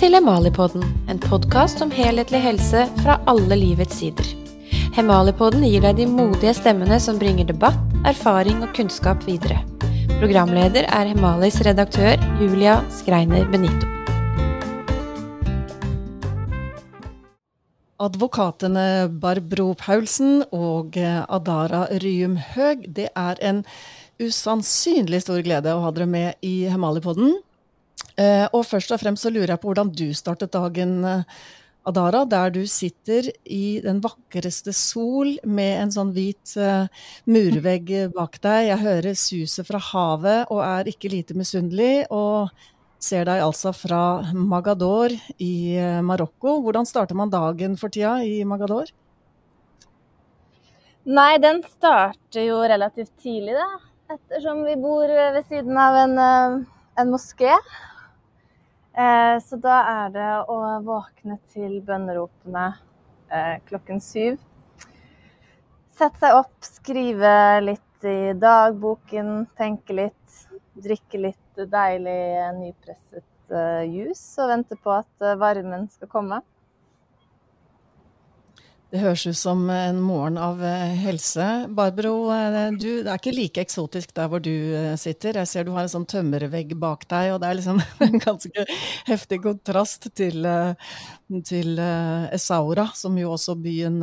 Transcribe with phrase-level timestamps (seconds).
[0.00, 0.80] til Hemalipodden,
[1.12, 4.24] en podkast om helhetlig helse fra alle livets sider.
[4.96, 7.76] Hemalipodden gir deg de modige stemmene som bringer debatt,
[8.08, 9.58] erfaring og kunnskap videre.
[10.14, 13.84] Programleder er Hemalis redaktør Julia Skreiner Benito.
[18.00, 23.60] Advokatene Barbro Paulsen og Adara Ryum Høeg, det er en
[24.16, 27.36] usannsynlig stor glede å ha dere med i Hemalipodden.
[28.20, 31.40] Eh, og først og fremst så lurer jeg på hvordan du startet dagen, eh,
[31.88, 36.84] Adara, der du sitter i den vakreste sol med en sånn hvit uh,
[37.24, 38.66] murvegg bak deg.
[38.68, 42.04] Jeg hører suset fra havet og er ikke lite misunnelig.
[42.12, 42.52] Og
[43.00, 44.02] ser deg altså fra
[44.36, 46.58] Magador i Marokko.
[46.60, 48.92] Hvordan starter man dagen for tida i Magador?
[51.08, 53.80] Nei, den starter jo relativt tidlig, da.
[54.18, 56.18] Ettersom vi bor ved siden av en,
[57.00, 57.56] en moské.
[58.92, 62.66] Eh, så da er det å våkne til bønneropene
[63.30, 64.40] eh, klokken syv.
[65.94, 67.32] Sette seg opp, skrive
[67.62, 70.16] litt i dagboken, tenke litt.
[70.80, 72.20] Drikke litt deilig
[72.56, 76.40] nypresset eh, juice og vente på at varmen skal komme.
[78.90, 81.44] Det høres ut som en morgen av eh, helse.
[81.78, 85.38] Barbro, eh, du, det er ikke like eksotisk der hvor du eh, sitter.
[85.38, 88.66] Jeg ser du har en sånn tømmervegg bak deg, og det er liksom en ganske
[89.06, 90.48] heftig kontrast til,
[91.46, 91.78] til
[92.34, 94.02] Essaura, som jo også byen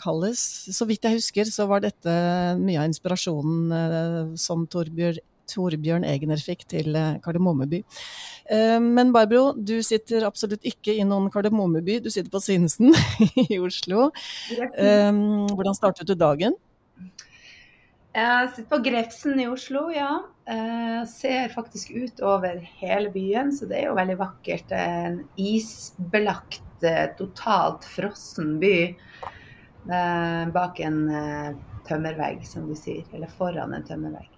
[0.00, 0.40] kalles.
[0.72, 2.16] Så vidt jeg husker, så var dette
[2.62, 7.82] mye av inspirasjonen som Torbjørn Torbjørn Egner fikk til eh, Kardemommeby.
[8.50, 12.94] Eh, men Barbro, du sitter absolutt ikke i noen Kardemommeby, du sitter på Sinsen
[13.46, 14.10] i Oslo.
[14.50, 15.10] Eh,
[15.54, 16.56] hvordan startet du dagen?
[18.14, 20.12] Jeg sitter på Grefsen i Oslo, ja.
[20.46, 24.74] Jeg ser faktisk ut over hele byen, så det er jo veldig vakkert.
[24.76, 26.62] En isbelagt,
[27.18, 28.76] totalt frossen by
[30.54, 31.00] bak en
[31.88, 33.02] tømmervegg, som du sier.
[33.16, 34.33] Eller foran en tømmervegg.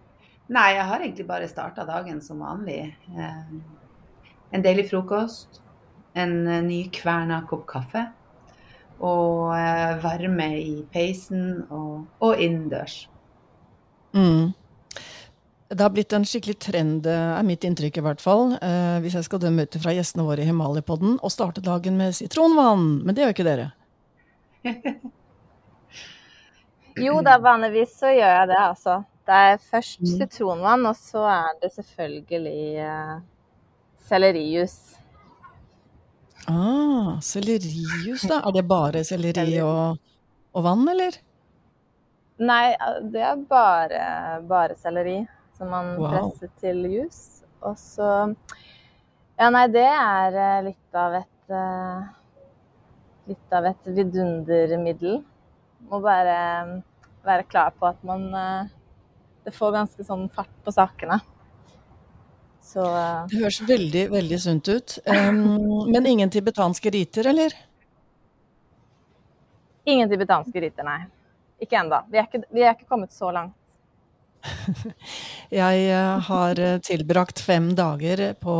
[0.46, 2.94] Nei, jeg har egentlig bare starta dagen som vanlig.
[3.10, 3.40] Eh,
[4.54, 5.60] en deilig frokost,
[6.14, 8.06] en eh, nykverna kopp kaffe
[8.96, 13.02] og eh, varme i peisen og, og innendørs.
[14.16, 14.54] Mm.
[15.66, 19.26] Det har blitt en skikkelig trend, er mitt inntrykk i hvert fall, eh, hvis jeg
[19.26, 23.02] skal dømme ut fra gjestene våre i Himalipodden, å starte dagen med sitronvann.
[23.02, 23.66] Men det gjør ikke dere?
[27.06, 29.00] jo da, vanligvis så gjør jeg det, altså.
[29.26, 30.10] Det er først mm.
[30.20, 33.16] sitronvann, og så er det selvfølgelig uh,
[34.06, 34.76] sellerijus.
[36.46, 38.38] Ah, sellerijus, da.
[38.46, 39.98] Er det bare selleri og,
[40.52, 41.18] og, vann, eller?
[42.38, 42.76] Nei,
[43.10, 44.04] det er bare,
[44.46, 45.18] bare selleri
[45.56, 46.12] som man wow.
[46.12, 47.20] presser til jus.
[47.66, 48.10] Og så
[49.36, 52.06] Ja, nei, det er eh, litt av et uh,
[53.26, 55.18] Litt av et vidundermiddel.
[55.90, 56.36] Må bare
[57.26, 58.75] være klar på at man uh,
[59.46, 61.20] det får ganske sånn fart på sakene.
[62.66, 63.26] Så, uh...
[63.30, 64.96] Det høres veldig, veldig sunt ut.
[65.06, 67.54] Um, men ingen tibetanske riter, eller?
[69.86, 71.04] Ingen tibetanske riter, nei.
[71.62, 72.02] Ikke ennå.
[72.10, 73.54] Vi, vi, er ikke kommet så langt.
[75.62, 78.56] Jeg uh, har eh, tilbrakt fem dager på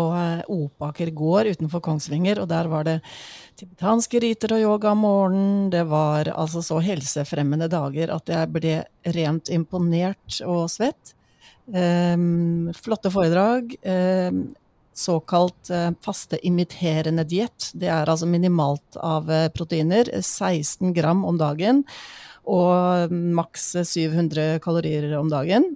[0.55, 3.01] Opaker gård utenfor Kongsvinger, og der var det
[3.57, 5.71] tibetanske riter og yoga om morgenen.
[5.73, 8.77] Det var altså så helsefremmende dager at jeg ble
[9.17, 11.15] rent imponert og svett.
[11.67, 13.75] Um, flotte foredrag.
[13.83, 14.47] Um,
[14.97, 17.71] såkalt uh, fasteimiterende diett.
[17.75, 20.11] Det er altså minimalt av uh, proteiner.
[20.21, 21.83] 16 gram om dagen.
[22.47, 25.75] Og maks 700 kalorier om dagen.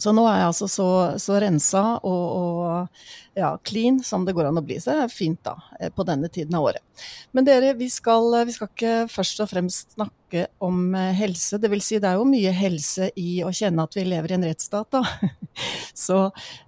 [0.00, 0.88] Så nå er jeg altså så,
[1.20, 3.02] så rensa og, og,
[3.36, 4.78] ja, clean som det går an å bli.
[4.80, 7.04] Så det er fint da, eh, på denne tiden av året.
[7.36, 11.60] Men dere, vi skal, vi skal ikke først og fremst snakke om eh, helse.
[11.60, 14.38] Det vil si, det er jo mye helse i å kjenne at vi lever i
[14.38, 15.04] en rettsstat, da.
[16.06, 16.22] Så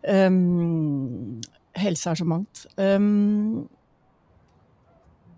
[0.05, 1.41] um,
[1.81, 2.67] helse er så mangt.
[2.77, 3.65] Um,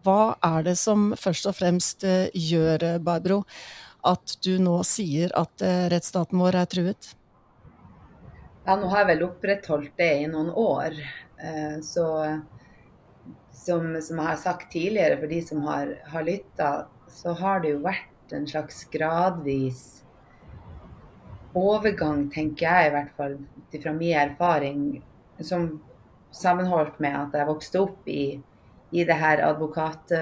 [0.04, 3.44] hva er det som først og fremst uh, gjør, Barbro,
[4.04, 5.62] at du nå sier at
[5.94, 7.14] rettsstaten vår er truet?
[8.64, 10.94] Ja, nå har jeg vel opprettholdt det i noen år.
[11.36, 12.06] Eh, så
[13.52, 16.70] som, som jeg har sagt tidligere, for de som har, har lytta,
[17.12, 19.82] så har det jo vært en slags gradvis
[21.54, 23.36] overgang, tenker jeg i hvert fall,
[23.74, 24.80] fra min erfaring,
[25.44, 25.68] som
[26.34, 28.40] sammenholdt med at jeg vokste opp i,
[28.96, 30.16] i det her advokat...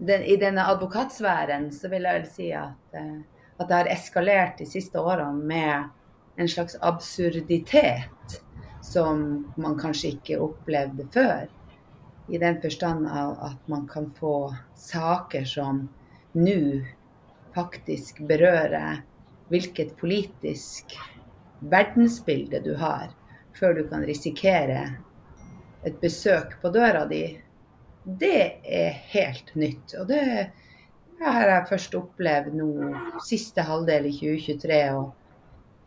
[0.00, 3.16] Den, I denne advokatsfæren så vil jeg vel si at, eh,
[3.60, 5.90] at det har eskalert de siste årene med
[6.40, 8.42] en slags absurditet
[8.82, 11.50] som man kanskje ikke opplevde før.
[12.32, 15.82] I den forstand av at man kan få saker som
[16.32, 16.80] nå
[17.52, 19.02] faktisk berører
[19.52, 20.96] hvilket politisk
[21.60, 23.12] verdensbilde du har,
[23.52, 24.80] før du kan risikere
[25.84, 27.24] et besøk på døra di,
[28.04, 29.92] det er helt nytt.
[30.00, 30.24] Og det
[31.20, 32.72] har jeg først opplevd nå
[33.28, 34.84] siste halvdel i 2023.
[34.96, 35.19] og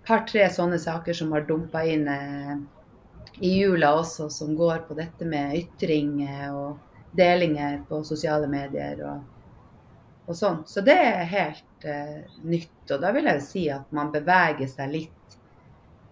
[0.08, 2.56] par-tre sånne saker som har dumpa inn eh,
[3.40, 9.24] i jula også, som går på dette med ytringer og delinger på sosiale medier og,
[10.28, 10.62] og sånn.
[10.70, 12.76] Så det er helt eh, nytt.
[12.92, 15.38] Og da vil jeg jo si at man beveger seg litt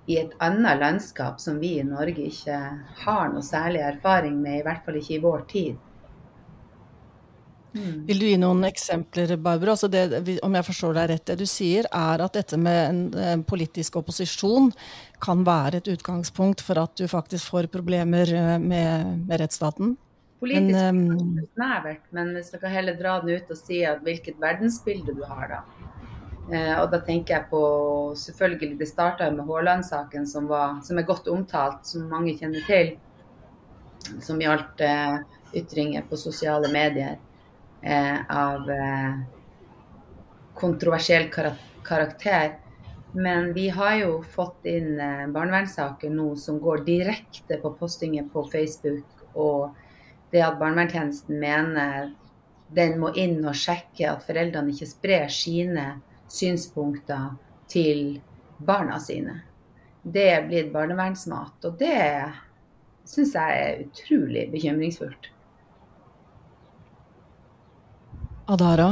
[0.09, 2.57] i et annet landskap som vi i Norge ikke
[3.03, 5.90] har noe særlig erfaring med, i hvert fall ikke i vår tid.
[7.71, 8.03] Mm.
[8.07, 9.75] Vil du gi noen eksempler, Barbara?
[9.77, 13.01] Altså det, om jeg forstår deg rett, det du sier er at dette med en,
[13.15, 14.71] en, politisk opposisjon
[15.23, 19.95] kan være et utgangspunkt for at du faktisk får problemer eh, med, med rettsstaten?
[20.41, 24.41] Politisk men, um, snevert, men hvis dere heller dra den ut og si at hvilket
[24.41, 25.89] verdensbilde du har, da.
[26.51, 27.61] Eh, og da tenker jeg på
[28.17, 30.49] selvfølgelig Det starta med Haaland-saken, som,
[30.83, 32.95] som, er godt omtalt, som mange kjenner til.
[34.19, 35.21] Som gjaldt eh,
[35.61, 37.30] ytringer på sosiale medier eh,
[38.29, 39.19] av eh,
[40.53, 41.29] kontroversiell
[41.83, 42.59] karakter.
[43.11, 48.45] Men vi har jo fått inn eh, barnevernssaker nå som går direkte på postinger på
[48.51, 49.25] Facebook.
[49.33, 49.75] Og
[50.31, 52.13] det at barnevernstjenesten mener
[52.71, 55.87] den må inn og sjekke at foreldrene ikke sprer sine
[56.31, 57.33] synspunkter
[57.71, 58.21] til
[58.63, 59.41] barna sine.
[60.01, 62.31] Det er blitt barnevernsmat, og det
[63.05, 65.29] syns jeg er utrolig bekymringsfullt.
[68.51, 68.89] Adara,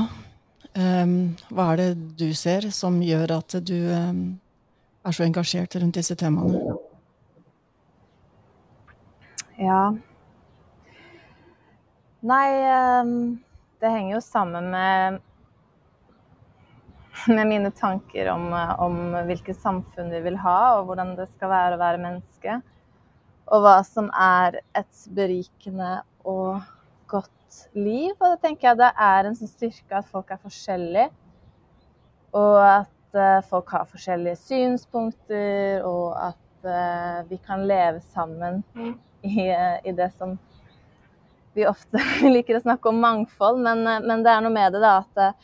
[0.78, 1.16] um,
[1.52, 1.88] hva er det
[2.20, 4.22] du ser som gjør at du um,
[5.04, 6.78] er så engasjert rundt disse temaene?
[9.60, 9.82] Ja
[12.24, 12.48] Nei,
[13.04, 13.12] um,
[13.84, 15.20] det henger jo sammen med
[17.28, 18.48] med mine tanker om,
[18.80, 22.60] om, hvilket samfunn vi vil ha, og hvordan det skal være å være menneske.
[23.52, 26.62] Og hva som er et berikende og
[27.12, 27.34] godt
[27.78, 28.14] liv.
[28.18, 31.10] Og det tenker jeg det er en sånn styrke at folk er forskjellige.
[32.38, 38.62] Og at uh, folk har forskjellige synspunkter, og at uh, vi kan leve sammen
[39.26, 40.38] i, i, det som
[41.58, 42.02] vi ofte
[42.36, 43.64] liker å snakke om mangfold.
[43.66, 45.40] Men, men det er noe med det da at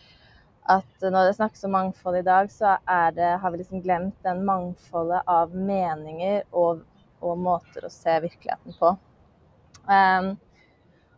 [0.66, 2.72] at når det snakkes om mangfold i dag, så
[3.14, 6.82] det, har vi liksom glemt den mangfoldet av meninger og,
[7.22, 8.96] og måter å se virkeligheten på.
[9.86, 10.32] Um,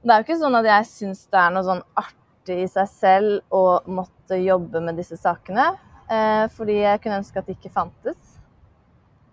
[0.07, 2.87] det er jo ikke sånn at jeg syns det er noe sånn artig i seg
[2.93, 5.73] selv å måtte jobbe med disse sakene.
[6.07, 8.37] Uh, fordi jeg kunne ønske at det ikke fantes.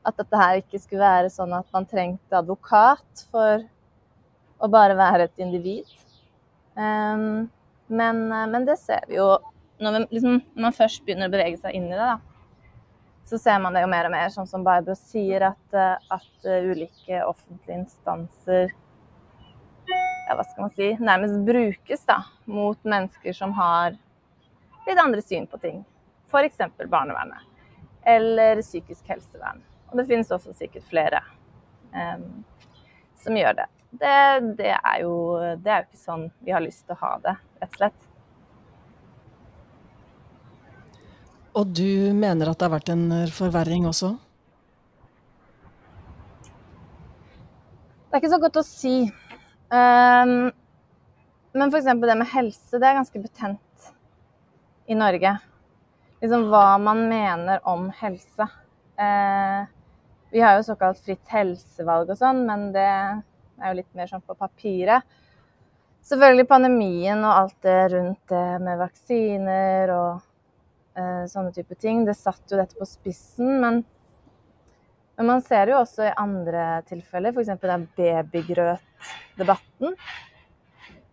[0.03, 3.63] At dette her ikke skulle være sånn at man trengte advokat for
[4.59, 5.87] å bare være et individ.
[6.75, 7.47] Um,
[7.87, 9.31] men, men det ser vi jo
[9.79, 12.19] når, liksom, når, man først begynner å bevege seg inn i det, da,
[13.31, 16.49] så ser man det jo mer og mer, sånn som Barbro sier, at, eh, at
[16.67, 18.75] ulike offentlige instanser
[20.27, 23.97] ja, hva skal man si, nærmest brukes da, mot mennesker som har
[24.87, 25.85] litt andre syn på ting.
[26.31, 26.61] F.eks.
[26.89, 27.45] barnevernet.
[28.05, 29.63] Eller psykisk helsevern.
[29.91, 31.21] Og det finnes også sikkert flere
[31.93, 32.43] um,
[33.21, 33.69] som gjør det.
[33.95, 34.17] Det,
[34.59, 35.15] det, er jo,
[35.63, 38.11] det er jo ikke sånn vi har lyst til å ha det, rett og slett.
[41.55, 44.17] Og du mener at det har vært en forverring også?
[48.11, 48.97] Det er ikke så godt å si.
[49.75, 50.53] Um,
[51.55, 51.87] men f.eks.
[51.87, 53.89] det med helse, det er ganske betent
[54.87, 55.33] i Norge.
[56.23, 58.47] Liksom hva man mener om helse.
[59.01, 59.65] Uh,
[60.35, 64.23] vi har jo såkalt fritt helsevalg og sånn, men det er jo litt mer sånn
[64.25, 65.03] på papiret.
[66.05, 70.23] Selvfølgelig pandemien og alt det rundt det med vaksiner og
[70.99, 72.05] uh, sånne type ting.
[72.07, 73.83] Det satt jo dette på spissen, men,
[75.17, 77.53] men man ser jo også i andre tilfeller, f.eks.
[77.63, 79.95] den babygrøtdebatten.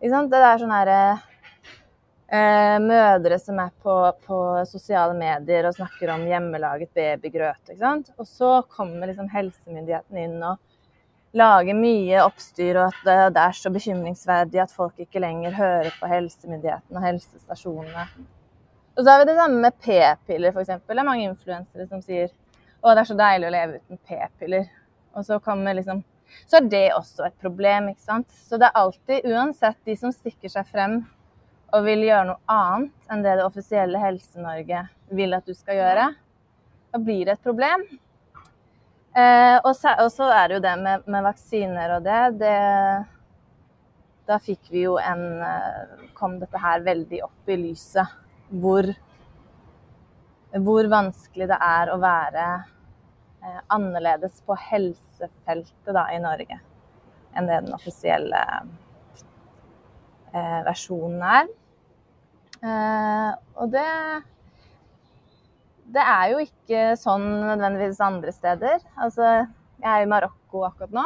[0.02, 1.02] Det er sånne herre
[2.32, 3.94] eh, mødre som er på,
[4.26, 7.62] på, sosiale medier og snakker om hjemmelaget babygrøt.
[7.68, 8.10] Ikke sant?
[8.18, 10.58] Og så kommer liksom helsemyndigheten inn og
[11.38, 15.94] lager mye oppstyr, og at det, det er så bekymringsverdig at folk ikke lenger hører
[16.00, 18.06] på helsemyndighetene og helsestasjonene.
[18.92, 20.82] Og så har vi det samme med p-piller, f.eks.
[20.84, 22.34] Det er mange influensere som sier
[22.82, 24.68] å, det er så deilig å leve uten p-piller.
[25.16, 26.02] Og så kommer liksom
[26.48, 28.30] Så er det også et problem, ikke sant.
[28.32, 31.02] Så det er alltid, uansett de som stikker seg frem
[31.72, 34.80] og vil gjøre noe annet enn det det offisielle Helse-Norge
[35.12, 36.06] vil at du skal gjøre,
[36.92, 37.84] da blir det et problem.
[39.12, 42.56] Eh, og, så, og, så, er det jo det med, med vaksiner og det, det
[44.28, 48.06] da fikk vi jo en eh, Kom dette her veldig opp i lyset.
[48.62, 48.86] Hvor,
[50.60, 56.58] hvor vanskelig det er å være eh, annerledes på helsefeltet da, i Norge
[57.32, 58.42] enn det den offisielle
[60.34, 61.48] eh, versjonen er.
[62.60, 63.88] Eh, og det
[65.92, 68.78] det er jo ikke sånn nødvendigvis andre steder.
[68.96, 69.26] Altså,
[69.82, 71.02] jeg er i Marokko akkurat nå.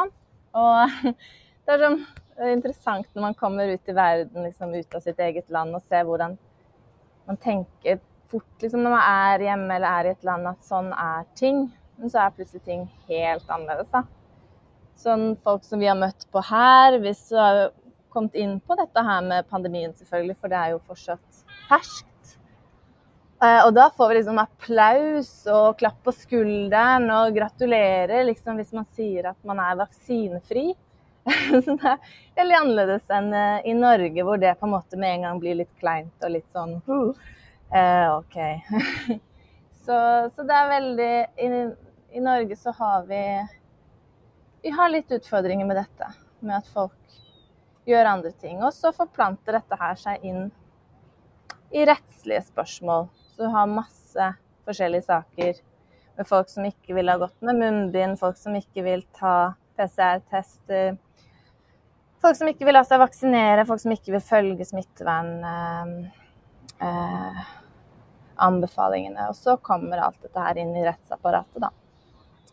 [0.55, 1.01] Og
[1.67, 1.99] det er sånn
[2.37, 5.83] er interessant når man kommer ut i verden, liksom ut av sitt eget land, og
[5.89, 6.37] ser hvordan
[7.27, 7.99] man tenker
[8.31, 11.65] fort liksom, når man er hjemme eller er i et land, at sånn er ting.
[11.97, 13.89] Men så er plutselig ting helt annerledes.
[13.93, 14.03] da.
[14.97, 17.63] Sånn folk som vi har møtt på her, hvis du har
[18.13, 22.07] kommet inn på dette her med pandemien, selvfølgelig, for det er jo fortsatt ferskt.
[23.43, 28.73] Eh, og da får vi liksom applaus og klapp på skulderen og gratulerer liksom hvis
[28.73, 30.71] man sier at man er vaksinefri.
[31.67, 31.97] Det er
[32.39, 35.57] veldig annerledes enn eh, i Norge, hvor det på en måte med en gang blir
[35.59, 37.27] litt kleint og litt sånn uh,
[37.73, 38.37] eh, OK.
[39.85, 39.97] så,
[40.35, 41.11] så, det er veldig
[41.43, 41.49] i,
[42.17, 43.21] I Norge så har vi
[44.63, 46.11] Vi har litt utfordringer med dette.
[46.39, 47.19] Med at folk
[47.87, 48.59] gjør andre ting.
[48.63, 50.49] Og så forplanter dette her seg inn
[51.71, 53.07] i rettslige spørsmål.
[53.31, 54.29] Så du har masse
[54.67, 55.63] forskjellige saker
[56.17, 60.97] med folk som ikke vil ha gått med munnbind, folk som ikke vil ta PCR-tester,
[62.23, 66.26] folk som ikke vil la seg vaksinere, folk som ikke vil følge smittevernanbefalingene.
[66.77, 67.45] Eh,
[68.37, 69.29] anbefalingene.
[69.29, 71.71] og så kommer alt dette her inn i rettsapparatet, da.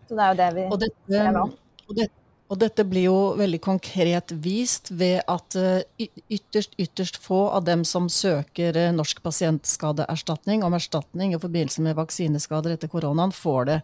[0.09, 1.43] Så det er jo det vi ser nå.
[1.85, 7.47] Og dette, og dette blir jo veldig konkret vist ved at eh, ytterst, ytterst få
[7.57, 13.33] av dem som søker eh, Norsk pasientskadeerstatning om erstatning i forbindelse med vaksineskader etter koronaen,
[13.33, 13.79] får det.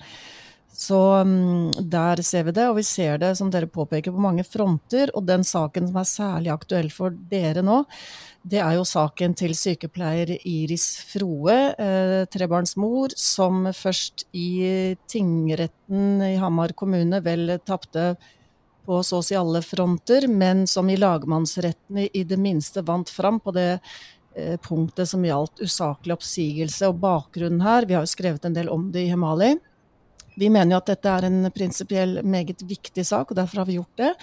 [0.72, 4.44] Så mm, der ser vi det, og vi ser det, som dere påpeker, på mange
[4.46, 5.10] fronter.
[5.18, 7.82] Og den saken som er særlig aktuell for dere nå,
[8.40, 16.36] det er jo saken til sykepleier Iris Froe, eh, trebarnsmor, som først i tingretten i
[16.40, 18.14] Hamar kommune vel tapte
[18.86, 23.42] på så å si alle fronter, men som i lagmannsretten i det minste vant fram
[23.44, 26.88] på det eh, punktet som gjaldt usaklig oppsigelse.
[26.88, 29.58] Og bakgrunnen her, vi har jo skrevet en del om det i Hemali.
[30.40, 33.78] Vi mener jo at dette er en prinsipiell meget viktig sak, og derfor har vi
[33.78, 34.14] gjort det.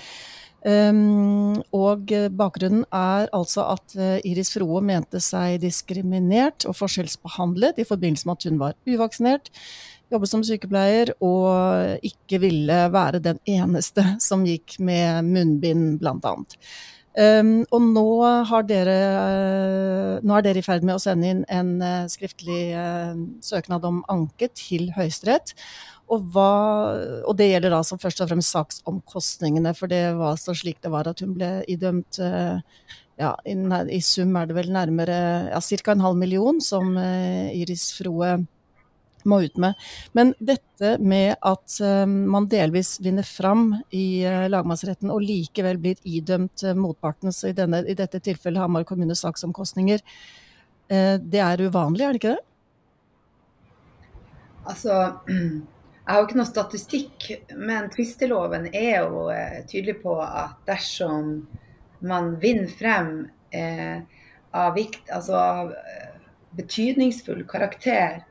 [0.67, 7.85] Um, og bakgrunnen er altså at uh, Iris Froe mente seg diskriminert og forskjellsbehandlet i
[7.87, 9.51] forbindelse med at hun var uvaksinert
[10.11, 16.57] jobbet som sykepleier og ikke ville være den eneste som gikk med munnbind, annet.
[17.17, 18.09] Um, og nå,
[18.69, 18.97] dere,
[20.21, 21.71] nå, er dere i ferd med å sende inn en
[22.11, 25.55] skriftlig uh, søknad om anke til Høyesterett.
[26.07, 30.79] Og, og, det gjelder da som først og fremst saksomkostningene, for det var så slik
[30.83, 32.61] det var at hun ble idømt uh,
[33.19, 33.55] ja, i,
[33.91, 35.17] i, sum er det vel nærmere
[35.51, 35.91] ja, ca.
[35.91, 38.37] en halv million som Iris Froe
[39.27, 39.75] må ut med.
[40.15, 46.63] Men dette med at uh, man delvis vinner fram i lagmannsretten og likevel blir idømt
[46.77, 50.05] motparten, så i, denne, i dette tilfellet Hamar kommunes saksomkostninger,
[50.87, 52.43] det er uvanlig, er det ikke det?
[54.71, 54.93] Altså,
[56.07, 57.25] jeg har jo ikke noe statistikk,
[57.59, 59.25] men tvisteloven er jo
[59.67, 61.41] tydelig på at dersom
[61.99, 63.09] man vinner frem
[63.51, 65.73] av, vikt, altså av
[66.55, 68.21] betydningsfull karakter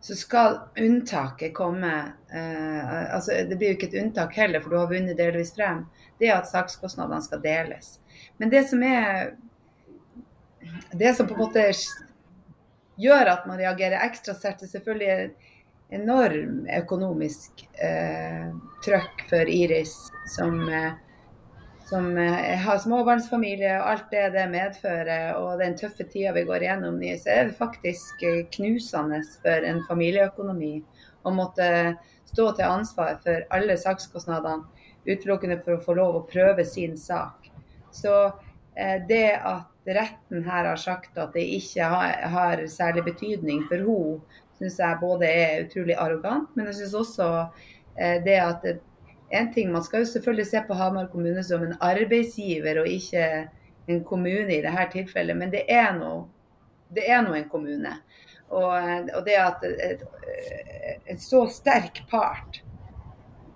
[0.00, 1.92] så skal unntaket komme
[2.32, 5.84] eh, altså Det blir jo ikke et unntak heller, for du har vunnet delvis frem.
[6.18, 7.98] Det er at sakskostnadene skal deles.
[8.40, 9.34] Men det som er
[10.92, 11.66] Det som på en måte
[13.00, 15.49] gjør at man reagerer ekstra sterkt, er selvfølgelig
[15.90, 18.50] enorm økonomisk eh,
[18.84, 19.96] trøkk for Iris,
[20.30, 20.92] som eh,
[21.90, 26.62] som eh, har småbarnsfamilie og alt det det medfører, og den tøffe tida vi går
[26.62, 30.76] igjennom nå, så er det faktisk eh, knusende for en familieøkonomi
[31.26, 31.70] å måtte
[32.30, 37.50] stå til ansvar for alle sakskostnadene utelukkende for å få lov å prøve sin sak.
[37.90, 38.14] Så
[38.78, 43.82] eh, det at retten her har sagt at det ikke har, har særlig betydning for
[43.82, 47.28] henne, syns jeg både er utrolig arrogant, men jeg syns også
[47.96, 48.66] eh, det at
[49.30, 53.48] en ting, Man skal jo selvfølgelig se på Hamar kommune som en arbeidsgiver og ikke
[53.88, 56.26] en kommune i dette tilfellet, men det er nå
[57.34, 57.92] en kommune.
[58.50, 58.72] Og,
[59.14, 59.62] og det at
[61.06, 62.62] en så sterk part,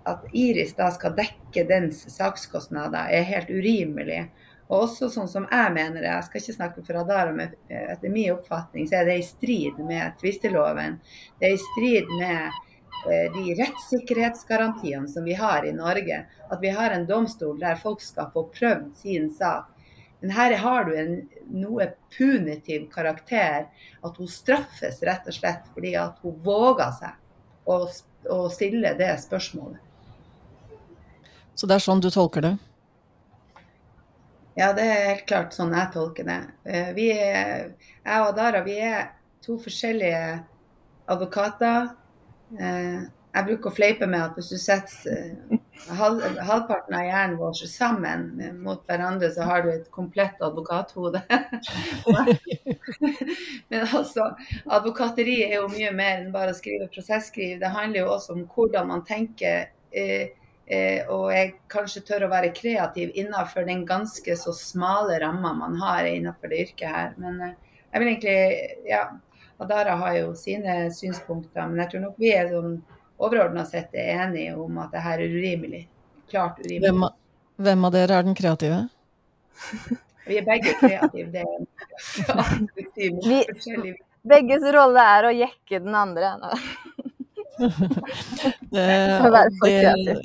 [0.07, 4.29] at Iris da skal dekke dens sakskostnader, er helt urimelig.
[4.65, 8.09] Og også sånn som jeg mener det, jeg skal ikke snakke for Adara, men etter
[8.09, 10.97] min oppfatning så er det i strid med tvisteloven.
[11.39, 12.55] Det er i strid med
[13.05, 16.25] Eh, de rettssikkerhetsgarantiene som vi har i Norge.
[16.49, 19.71] At vi har en domstol der folk skal få prøvd sin sak
[20.19, 21.11] Men her har du en
[21.53, 21.85] noe
[22.17, 23.67] punitiv karakter.
[24.01, 27.75] At hun straffes rett og slett fordi at hun våger seg å,
[28.33, 29.83] å stille det spørsmålet.
[31.53, 32.55] Så det er sånn du tolker det?
[34.55, 36.39] Ja, det er helt klart sånn jeg tolker det.
[36.63, 37.73] Eh, vi er,
[38.05, 39.09] jeg og Adara vi er
[39.43, 40.21] to forskjellige
[41.11, 41.89] advokater.
[42.55, 43.01] Eh,
[43.35, 45.57] jeg bruker å fleipe med at hvis du setter eh,
[45.99, 48.23] halv, halvparten av hjernen vår sammen
[48.63, 51.19] mot hverandre, så har du et komplett advokathode.
[53.69, 54.29] Men altså,
[54.71, 57.59] advokateri er jo mye mer enn bare å skrive prosesskriv.
[57.59, 59.67] Det handler jo også om hvordan man tenker.
[61.13, 66.07] Og jeg kanskje tør å være kreativ innenfor den ganske så smale ramma man har
[66.09, 67.11] innenfor det yrket her.
[67.21, 67.53] Men eh,
[67.91, 69.03] jeg vil egentlig Ja,
[69.61, 72.79] Adara har jo sine synspunkter, men jeg tror nok vi er sånn
[73.21, 75.85] overordna sett er enige om at det her er urimelig.
[76.31, 76.89] Klart urimelig.
[76.89, 77.05] Hvem,
[77.67, 78.81] hvem av dere er den kreative?
[80.25, 81.29] Vi er begge kreative.
[81.29, 81.59] Det er
[83.85, 83.91] vi,
[84.25, 86.31] Begges rolle er å jekke den andre.
[88.75, 88.85] det,
[89.63, 90.15] det,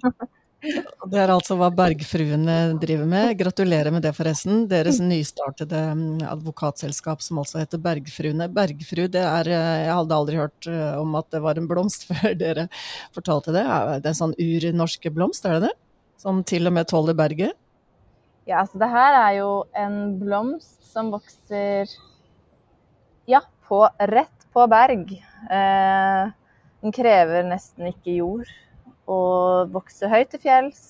[0.61, 3.33] det er altså hva Bergfruene driver med.
[3.41, 4.67] Gratulerer med det, forresten.
[4.69, 8.51] Deres nystartede mm, advokatselskap som altså heter Bergfruene.
[8.53, 12.05] Bergfru, det er eh, Jeg hadde aldri hørt eh, om at det var en blomst
[12.11, 12.67] før dere
[13.17, 13.65] fortalte det.
[13.65, 15.75] Det er en sånn urnorske blomst, er det det?
[16.21, 17.57] Som til og med tåler berget?
[18.49, 21.89] Ja, altså det her er jo en blomst som vokser
[23.31, 25.17] ja, på, rett på berg.
[25.49, 26.37] Eh,
[26.81, 28.51] den krever nesten ikke jord
[29.11, 30.83] og vokser høyt til fjells.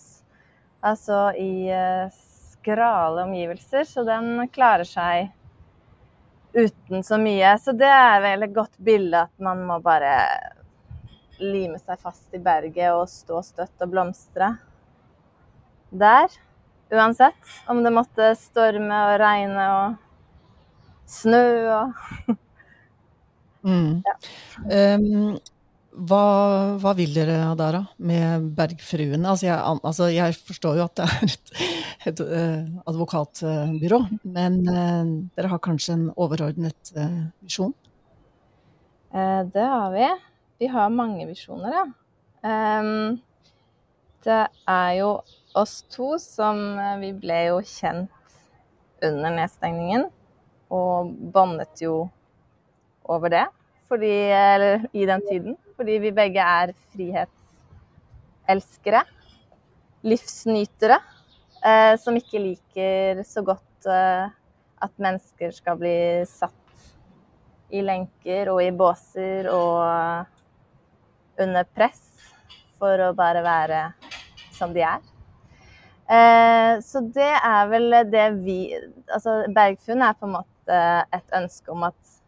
[0.85, 2.13] Altså i eh,
[2.61, 5.31] skrale omgivelser, så den klarer seg
[6.55, 7.55] uten så mye.
[7.59, 10.15] Så det er vel et godt bilde at man må bare
[11.41, 14.55] lime seg fast i berget og stå støtt og blomstre
[15.91, 16.29] der.
[16.91, 19.99] Uansett om det måtte storme og regne og
[21.11, 21.93] snø og
[23.63, 24.03] mm.
[24.07, 24.17] ja.
[24.99, 25.39] Um,
[25.91, 29.25] hva, hva, vil dere Adara, med Bergfruen?
[29.27, 31.53] Altså jeg, altså jeg, forstår jo at det er et,
[32.13, 37.75] et uh, advokatbyrå, men uh, dere har kanskje en overordnet uh, visjon?
[39.11, 40.07] det har vi.
[40.63, 41.83] Vi har mange visjoner, ja.
[42.47, 43.19] Um,
[44.23, 45.09] det er jo
[45.59, 46.61] oss to som
[47.03, 48.37] Vi ble jo kjent
[49.03, 50.07] under nedstengningen,
[50.71, 52.05] og båndet jo
[53.11, 53.49] over det
[53.91, 55.57] fordi, eller i den tiden.
[55.81, 59.01] Fordi vi begge er frihetselskere.
[60.05, 60.99] Livsnytere.
[61.65, 64.29] Eh, som ikke liker så godt eh,
[64.85, 66.53] at mennesker skal bli satt
[67.73, 70.27] i lenker og i båser og
[71.41, 72.01] under press
[72.77, 73.93] for å bare være
[74.57, 75.01] som de er.
[76.13, 78.77] Eh, så det er vel det vi
[79.09, 82.21] Altså Bergfunn er på en måte et ønske om at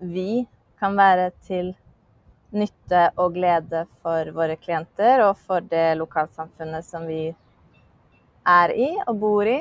[0.00, 0.46] vi
[0.80, 1.74] kan være til
[2.50, 7.28] nytte og glede for våre klienter og for det lokalsamfunnet som vi
[8.48, 9.60] er i og bor i.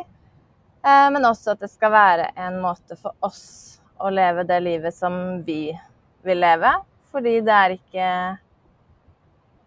[0.85, 4.95] Eh, men også at det skal være en måte for oss å leve det livet
[4.95, 5.67] som vi
[6.25, 6.71] vil leve.
[7.11, 8.09] Fordi det er ikke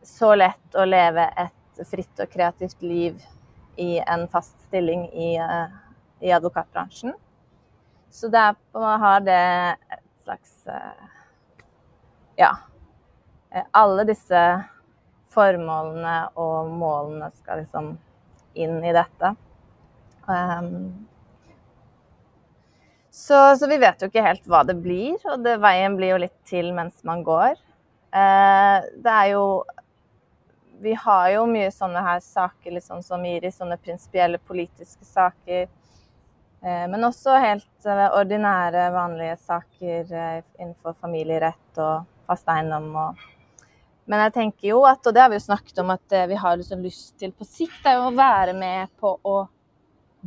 [0.07, 3.21] så lett å leve et fritt og kreativt liv
[3.81, 5.69] i en fast stilling i, eh,
[6.21, 7.15] i advokatbransjen.
[8.13, 8.57] Så det er,
[9.05, 9.41] har det
[9.91, 11.09] et slags eh,
[12.37, 12.53] ja.
[13.55, 14.43] Eh, alle disse
[15.33, 17.95] formålene og målene skal liksom
[18.55, 19.35] inn i dette.
[20.29, 21.07] Um,
[23.11, 26.23] så, så, vi vet jo ikke helt hva det blir, og det, veien blir jo
[26.25, 27.59] litt til mens man går.
[28.13, 29.45] Uh, det er jo
[30.83, 35.69] Vi har jo mye sånne her saker liksom, som gir i sånne prinsipielle politiske saker.
[36.65, 40.17] Uh, men også helt uh, ordinære, vanlige saker
[40.59, 42.91] innenfor familierett og fast eiendom.
[42.97, 43.32] Og...
[44.11, 46.57] Men jeg tenker jo at, og det har vi jo snakket om, at vi har
[46.59, 49.37] liksom lyst til på sikt, er jo å være med på å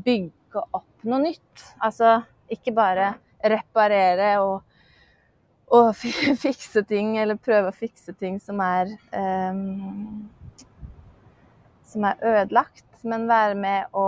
[0.05, 1.65] bygge opp noe nytt.
[1.83, 3.11] Altså ikke bare
[3.45, 4.63] reparere og,
[5.75, 5.91] og
[6.45, 10.25] fikse ting, eller prøve å fikse ting som er um,
[11.95, 14.07] som er ødelagt, men være med å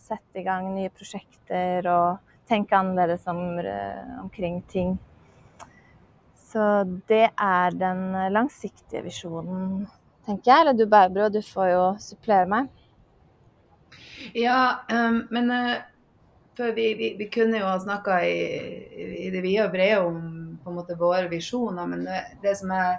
[0.00, 3.58] sette i gang nye prosjekter og tenke annerledes om,
[4.22, 4.94] omkring ting.
[6.46, 6.62] Så
[7.10, 9.86] det er den langsiktige visjonen,
[10.26, 10.60] tenker jeg.
[10.62, 12.70] Eller du Barbro, du får jo supplere meg.
[14.36, 18.38] Ja, um, men uh, vi, vi, vi, kunne jo ha snakka i,
[19.26, 20.22] i, det vide og brede om
[20.62, 22.96] på en måte våre visjoner, men det, det som jeg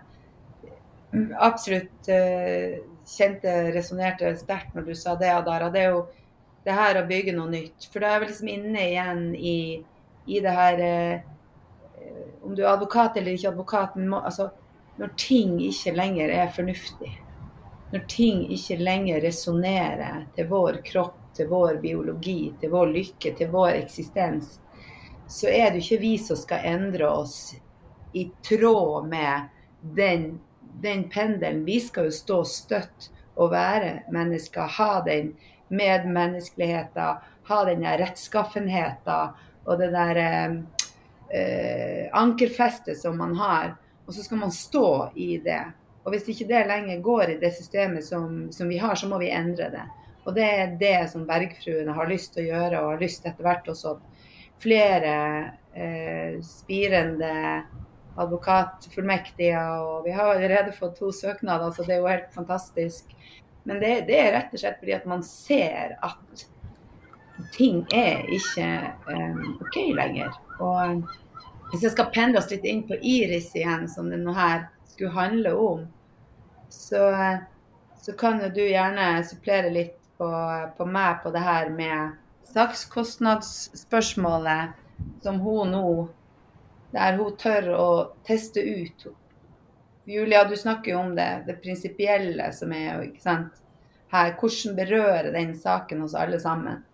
[1.39, 6.05] absolutt uh, kjente resonnerte sterkt når du sa det, Adara, det er jo
[6.67, 7.87] det her å bygge noe nytt.
[7.91, 9.57] For da er vi liksom inne igjen i,
[10.27, 11.27] i det her eh,
[12.43, 14.49] Om du er advokat eller ikke advokat, må, altså,
[14.97, 17.11] når ting ikke lenger er fornuftig.
[17.91, 23.51] Når ting ikke lenger resonnerer til vår kropp, til vår biologi, til vår lykke, til
[23.53, 24.57] vår eksistens,
[25.27, 27.55] så er det ikke vi som skal endre oss
[28.17, 29.49] i tråd med
[29.81, 30.39] den,
[30.81, 31.65] den pendelen.
[31.65, 35.35] Vi skal jo stå støtt og være mennesker, ha den
[35.67, 39.35] medmenneskeligheten, ha den rettskaffenheten
[39.67, 40.19] og det der
[41.33, 43.75] eh, ankerfestet som man har.
[44.07, 45.63] Og så skal man stå i det.
[46.07, 49.19] Og hvis ikke det lenger går i det systemet som, som vi har, så må
[49.19, 49.83] vi endre det.
[50.27, 53.47] Og det er det som Bergfruene har lyst til å gjøre, og har lyst etter
[53.47, 53.97] hvert også
[54.63, 55.13] flere
[55.75, 57.33] eh, spirende
[58.17, 59.61] advokatfullmektige.
[59.83, 63.11] Og vi har allerede fått to søknader, så det er jo helt fantastisk.
[63.67, 66.47] Men det, det, er rett og slett fordi at man ser at
[67.53, 70.31] ting er ikke um, OK lenger.
[70.59, 71.03] Og
[71.71, 75.11] hvis jeg skal pendle oss litt inn på Iris igjen, som det nå her skulle
[75.15, 75.87] handle om,
[76.69, 77.37] så,
[78.01, 80.29] så kan jo du gjerne supplere litt på,
[80.77, 82.11] på meg på det her med
[82.53, 84.63] sakskostnadsspørsmålet
[85.23, 86.07] som hun nå
[86.91, 89.07] Der hun tør å teste ut
[90.07, 93.53] Julia, du snakker jo om det, det prinsipielle som er jo, ikke sant.
[94.07, 96.86] Her, hvordan berører den saken hos alle sammen?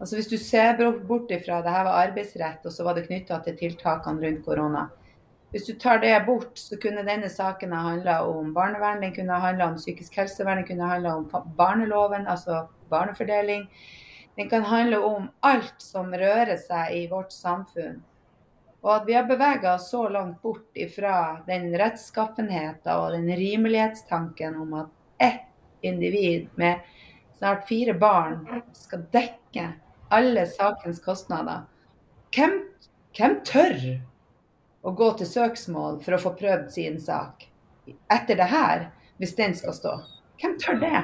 [0.00, 3.42] Altså Hvis du ser bort ifra det her var arbeidsrett, og så var det knytta
[3.44, 4.86] til tiltakene rundt korona.
[5.50, 9.34] Hvis du tar det bort, så kunne denne saken ha handla om barnevern, den kunne
[9.34, 11.26] ha handla om psykisk helsevern, den kunne ha handla om
[11.58, 13.66] barneloven, altså barnefordeling.
[14.36, 17.98] Den kan handle om alt som rører seg i vårt samfunn.
[18.80, 24.56] Og at vi har bevega oss så langt bort ifra den rettskaffenheten og den rimelighetstanken
[24.62, 26.80] om at ett individ med
[27.36, 29.66] snart fire barn skal dekke
[30.10, 31.64] alle sakens kostnader.
[32.34, 32.56] Hvem,
[33.16, 33.76] hvem tør
[34.86, 37.46] å gå til søksmål for å få prøvd sin sak
[38.12, 38.88] etter det her,
[39.22, 39.96] hvis den skal stå?
[40.40, 41.02] Hvem tør det?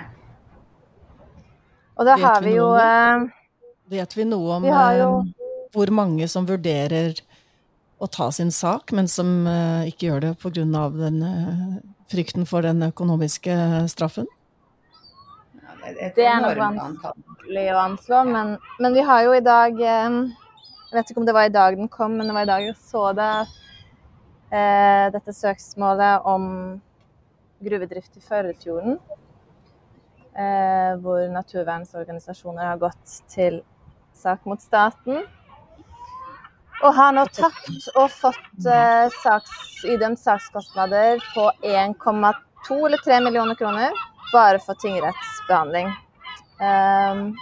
[1.96, 3.26] Og da har vi jo eh,
[3.88, 7.14] Vet vi noe om vi jo, eh, hvor mange som vurderer
[8.02, 10.64] å ta sin sak, men som uh, ikke gjør det pga.
[10.98, 11.22] den
[12.12, 13.54] frykten for den økonomiske
[13.88, 14.26] straffen?
[16.16, 21.10] Det er nok vanskelig å anslå, men, men, vi har jo i dag Jeg vet
[21.10, 23.10] ikke om det var i dag den kom, men det var i dag jeg så
[23.16, 23.30] det.
[24.54, 26.44] Eh, dette søksmålet om
[27.66, 28.98] gruvedrift i Førdefjorden.
[30.36, 33.62] Eh, hvor naturvernsorganisasjoner har gått til
[34.14, 35.24] sak mot staten.
[36.84, 39.54] Og har nå tapt og fått eh, saks,
[39.88, 43.96] idømt sakskostnader på 1,2 eller 3 millioner kroner
[44.32, 45.92] bare for tingrettsbehandling.
[46.60, 47.36] Um,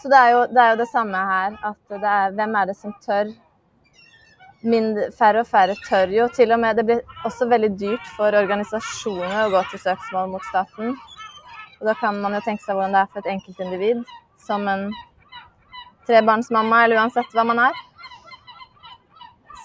[0.00, 1.56] så det er, jo, det er, jo, det samme her.
[1.70, 3.32] At det er hvem er det som tør?
[4.60, 6.28] Mindre, færre og færre tør jo.
[6.36, 10.48] Til og med Det blir også veldig dyrt for organisasjoner å gå til søksmål mot
[10.48, 10.96] staten.
[11.80, 14.02] Og da kan man jo tenke seg hvordan det er for et enkeltindivid
[14.40, 14.90] som en
[16.08, 17.86] trebarnsmamma, eller uansett hva man er.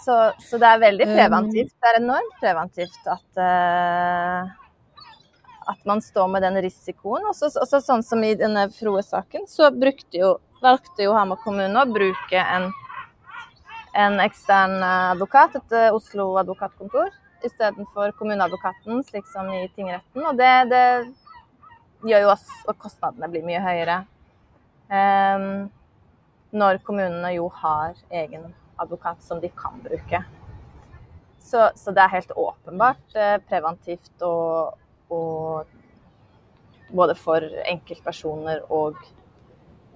[0.04, 1.74] Så, så det er veldig preventivt.
[1.80, 4.65] Det er enormt preventivt at uh,
[5.68, 7.26] at man står med den risikoen.
[7.30, 9.70] Også, også sånn som i denne Froe-saken, så
[10.16, 12.70] jo, valgte jo Hamar kommune å bruke en,
[13.94, 17.14] en ekstern advokat, et eh, Oslo advokatkontor,
[17.46, 20.26] istedenfor kommuneadvokaten, slik som i tingretten.
[20.26, 20.86] Og det, det
[22.10, 24.04] gjør jo at kostnadene blir mye høyere.
[24.86, 25.66] Um,
[26.56, 30.22] når kommunene jo har egen advokat som de kan bruke.
[31.42, 34.78] Så, så det er helt åpenbart eh, preventivt og,
[35.16, 38.98] og både for enkeltpersoner og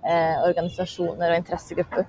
[0.03, 2.07] eh, organisasjoner og interessegrupper.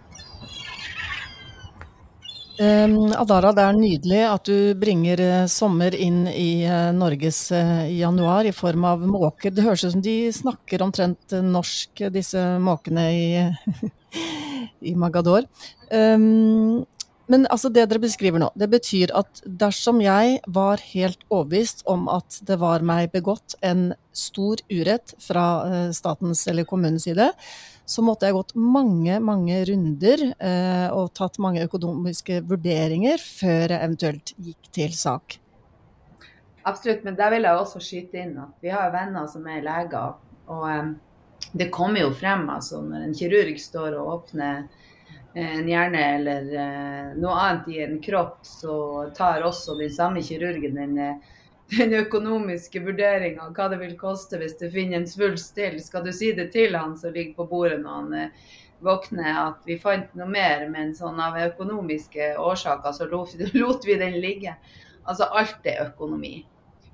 [2.60, 7.86] Um, Adara, det er nydelig at du bringer uh, sommer inn i uh, Norges uh,
[7.88, 9.54] januar i form av måker.
[9.56, 13.24] Det høres ut som de snakker omtrent norsk, disse måkene i,
[14.92, 15.48] i Magador.
[15.88, 16.84] Um,
[17.30, 22.08] men altså det dere beskriver nå, det betyr at dersom jeg var helt overbevist om
[22.10, 27.28] at det var meg begått en stor urett fra eh, statens eller kommunens side,
[27.90, 33.78] så måtte jeg gått mange, mange runder eh, og tatt mange økonomiske vurderinger før jeg
[33.78, 35.38] eventuelt gikk til sak.
[36.66, 40.18] Absolutt, men der vil jeg også skyte inn at vi har venner som er leger.
[40.50, 40.92] Og um,
[41.56, 44.66] det kommer jo frem altså, når en kirurg står og åpner
[45.34, 48.74] en hjerne eller uh, noe annet i en kropp, så
[49.16, 51.36] tar også den samme kirurgen den uh,
[51.70, 55.78] den økonomiske vurderinga, hva det vil koste hvis du finner en svulst til.
[55.82, 58.48] Skal du si det til han som ligger på bordet når han eh,
[58.82, 64.18] våkner at vi fant noe mer, men sånn av økonomiske årsaker så lot vi den
[64.22, 64.56] ligge.
[65.06, 66.40] Altså alt er økonomi.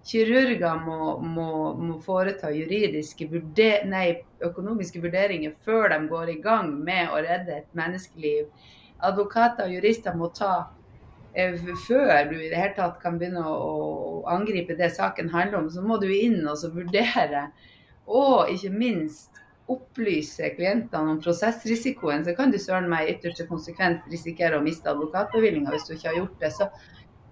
[0.06, 4.06] Kirurger må, må, må foreta juridiske vurder nei,
[4.44, 8.46] økonomiske vurderinger før de går i gang med å redde et menneskeliv.
[9.06, 10.52] Advokater og jurister må ta
[11.34, 13.72] eh, før du i det hele tatt kan begynne å,
[14.30, 17.48] angripe det saken handler om, så må du inn og vurdere.
[18.06, 24.06] Og ikke minst opplyse klientene om prosessrisikoen, så kan du søren meg i ytterste konsekvent
[24.12, 26.52] risikere å miste advokatbevillinga hvis du ikke har gjort det.
[26.54, 26.68] Så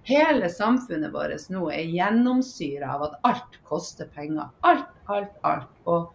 [0.04, 4.50] Hele samfunnet vårt nå er gjennomsyra av at alt koster penger.
[4.60, 5.72] Alt, alt, alt.
[5.88, 6.12] Og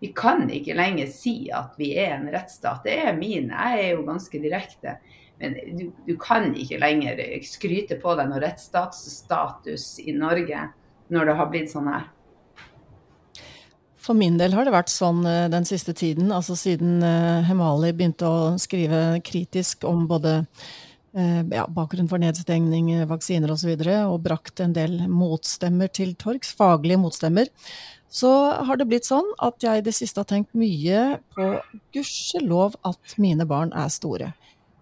[0.00, 2.84] vi kan ikke lenger si at vi er en rettsstat.
[2.86, 4.96] Det er min, jeg er jo ganske direkte.
[5.38, 10.64] Men du, du kan ikke lenger skryte på deg noen rettsstatsstatus i Norge
[11.12, 12.08] når det har blitt sånn her.
[14.08, 17.92] For min del har det vært sånn eh, den siste tiden, altså siden eh, Hemali
[17.92, 20.46] begynte å skrive kritisk om både
[21.12, 26.50] ja, bakgrunn for nedstengning, vaksiner osv., og, så og brakt en del motstemmer til torgs,
[26.54, 27.48] faglige motstemmer,
[28.08, 28.30] så
[28.64, 31.48] har det blitt sånn at jeg i det siste har tenkt mye på
[31.96, 34.32] gudskjelov at mine barn er store.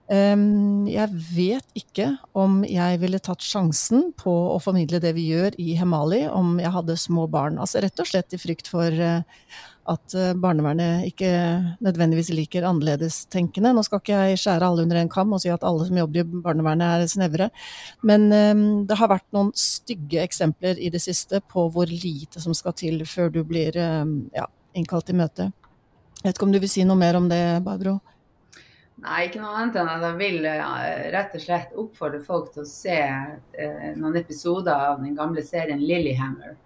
[0.07, 5.75] Jeg vet ikke om jeg ville tatt sjansen på å formidle det vi gjør i
[5.75, 7.59] Hemali om jeg hadde små barn.
[7.59, 9.27] Altså rett og slett i frykt for eh,
[9.91, 11.29] at eh, barnevernet ikke
[11.85, 13.73] nødvendigvis liker annerledestenkende.
[13.75, 16.23] Nå skal ikke jeg skjære alle under en kam og si at alle som jobber
[16.23, 17.51] i barnevernet er snevre,
[18.07, 22.57] men um, det har vært noen stygge eksempler i det siste på hvor lite som
[22.57, 25.51] skal til før du blir um, ja, innkalt til møte.
[26.23, 27.99] Jeg vet ikke om du vil si noe mer om det, Barbro?
[29.05, 30.47] Nei, ikke noe annet enn at jeg vil
[31.13, 35.83] rett og slett oppfordre folk til å se eh, noen episoder av den gamle serien
[35.85, 36.57] Lillyhammer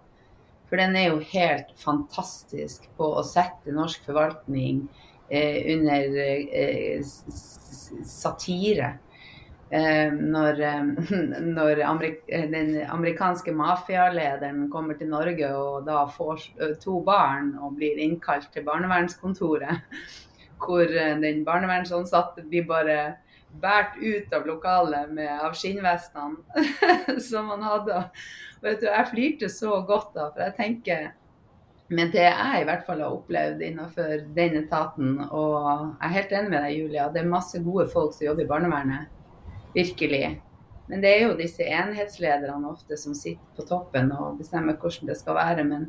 [0.71, 4.85] for den er jo helt fantastisk på å sette norsk forvaltning
[5.27, 7.01] eh, under eh,
[8.07, 8.93] satire.
[9.67, 11.11] Eh, når, eh,
[11.57, 12.23] når amerik
[12.55, 18.47] den amerikanske mafialederen kommer til Norge og da får eh, to barn og blir innkalt
[18.55, 19.83] til barnevernskontoret,
[20.63, 22.97] hvor eh, den barnevernsansatte blir bare
[23.61, 26.65] båret ut av lokalet med, av skinnvestene
[27.29, 28.03] som han hadde.
[28.61, 31.09] Vet du, Jeg flirte så godt da, for jeg tenker
[31.91, 35.57] med det jeg i hvert fall har opplevd innenfor den etaten, og
[35.97, 38.51] jeg er helt enig med deg, Julia, det er masse gode folk som jobber i
[38.51, 39.09] barnevernet.
[39.75, 40.37] Virkelig.
[40.91, 45.17] Men det er jo disse enhetslederne ofte som sitter på toppen og bestemmer hvordan det
[45.19, 45.63] skal være.
[45.67, 45.85] Men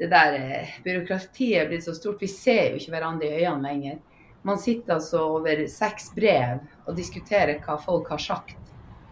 [0.00, 2.20] det der eh, byråkratiet er blitt så stort.
[2.20, 4.02] Vi ser jo ikke hverandre i øynene lenger.
[4.44, 8.58] Man sitter altså over seks brev og diskuterer hva folk har sagt.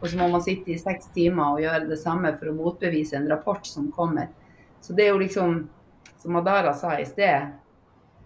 [0.02, 3.16] Og så må man sitte i seks timer og gjøre det samme for å motbevise
[3.16, 4.28] en rapport som kommer.
[4.82, 5.60] Så det er jo liksom,
[6.20, 7.52] som Adara sa i sted,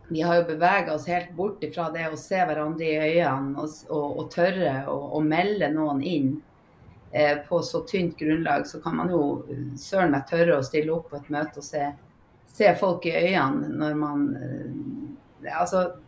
[0.09, 3.75] vi har jo bevega oss helt bort fra det å se hverandre i øynene og,
[3.90, 6.33] og, og tørre å melde noen inn
[7.11, 8.66] eh, på så tynt grunnlag.
[8.66, 9.23] Så kan man jo
[9.79, 11.90] søren meg tørre å stille opp på et møte og se,
[12.51, 14.75] se folk i øynene når man eh,
[15.47, 16.01] Altså,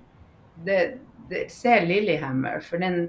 [0.65, 0.99] det,
[1.31, 3.09] det, se Lillehammer, for den,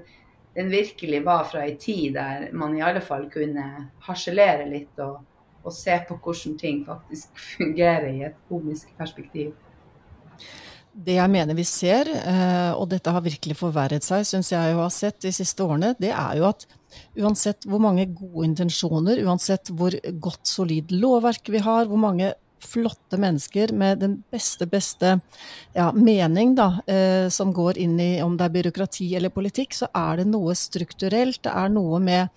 [0.54, 3.66] den, virkelig var fra ei tid der man i alle fall kunne
[4.06, 5.20] harselere litt og,
[5.64, 9.52] og se på hvordan ting faktisk fungerer i et komisk perspektiv.
[10.90, 14.80] Det jeg mener vi ser, eh, og dette har virkelig forverret seg, syns jeg jo
[14.82, 16.66] har sett de siste årene, det er jo at
[17.22, 22.32] uansett hvor mange gode intensjoner, uansett hvor godt, solid lovverk vi har, hvor mange
[22.66, 25.18] flotte mennesker med den beste, beste
[25.74, 29.90] ja, mening, da, eh, som går inn i om det er byråkrati eller politikk, så
[29.94, 31.42] er det noe strukturelt.
[31.46, 32.28] Det er noe med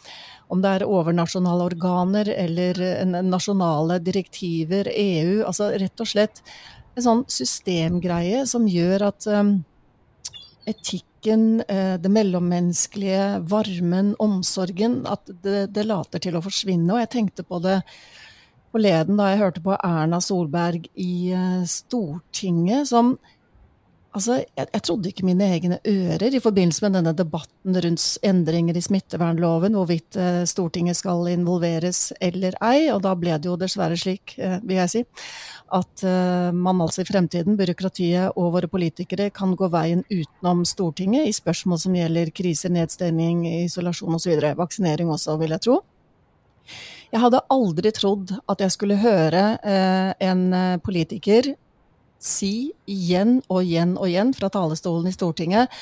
[0.53, 2.79] om det er overnasjonale organer eller
[3.25, 5.43] nasjonale direktiver, EU.
[5.47, 6.43] Altså rett og slett
[6.93, 9.53] en sånn systemgreie som gjør at eh,
[10.69, 16.91] etikken, eh, det mellommenneskelige, varmen, omsorgen, at det, det later til å forsvinne.
[16.93, 17.79] Og jeg tenkte på det
[18.73, 23.15] forleden da jeg hørte på Erna Solberg i eh, Stortinget, som
[24.13, 28.77] Altså, jeg, jeg, trodde ikke mine egne ører i forbindelse med denne debatten rundt endringer
[28.77, 32.91] i smittevernloven, hvorvidt eh, Stortinget skal involveres eller ei.
[32.93, 35.03] Og da ble det jo dessverre slik, eh, vil jeg si,
[35.73, 41.31] at eh, man altså i fremtiden, byråkratiet og våre politikere, kan gå veien utenom Stortinget
[41.31, 44.37] i spørsmål som gjelder kriser, nedstengning, isolasjon osv.
[44.61, 45.81] Vaksinering også, vil jeg tro.
[47.13, 51.51] Jeg hadde aldri trodd at jeg skulle høre eh, en eh, politiker
[52.23, 55.73] si igjen og igjen og igjen fra talerstolen i Stortinget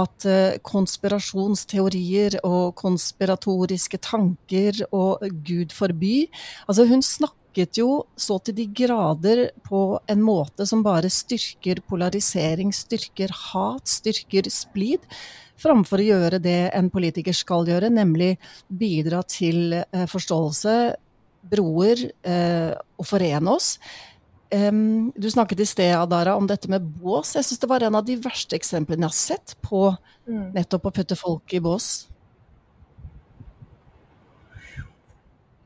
[0.00, 6.24] at uh, konspirasjonsteorier og konspiratoriske tanker og Gud forby.
[6.64, 12.72] Altså, hun snakket jo så til de grader på en måte som bare styrker polarisering,
[12.72, 15.04] styrker hat, styrker splid
[15.60, 18.34] framfor å gjøre det en politiker skal gjøre, nemlig
[18.68, 20.76] bidra til uh, forståelse,
[21.50, 23.74] broer, uh, og forene oss.
[24.50, 27.36] Du snakket i sted Adara, om dette med bås.
[27.36, 29.84] Jeg syns det var en av de verste eksemplene jeg har sett på
[30.26, 30.48] mm.
[30.56, 32.08] nettopp å putte folk i bås.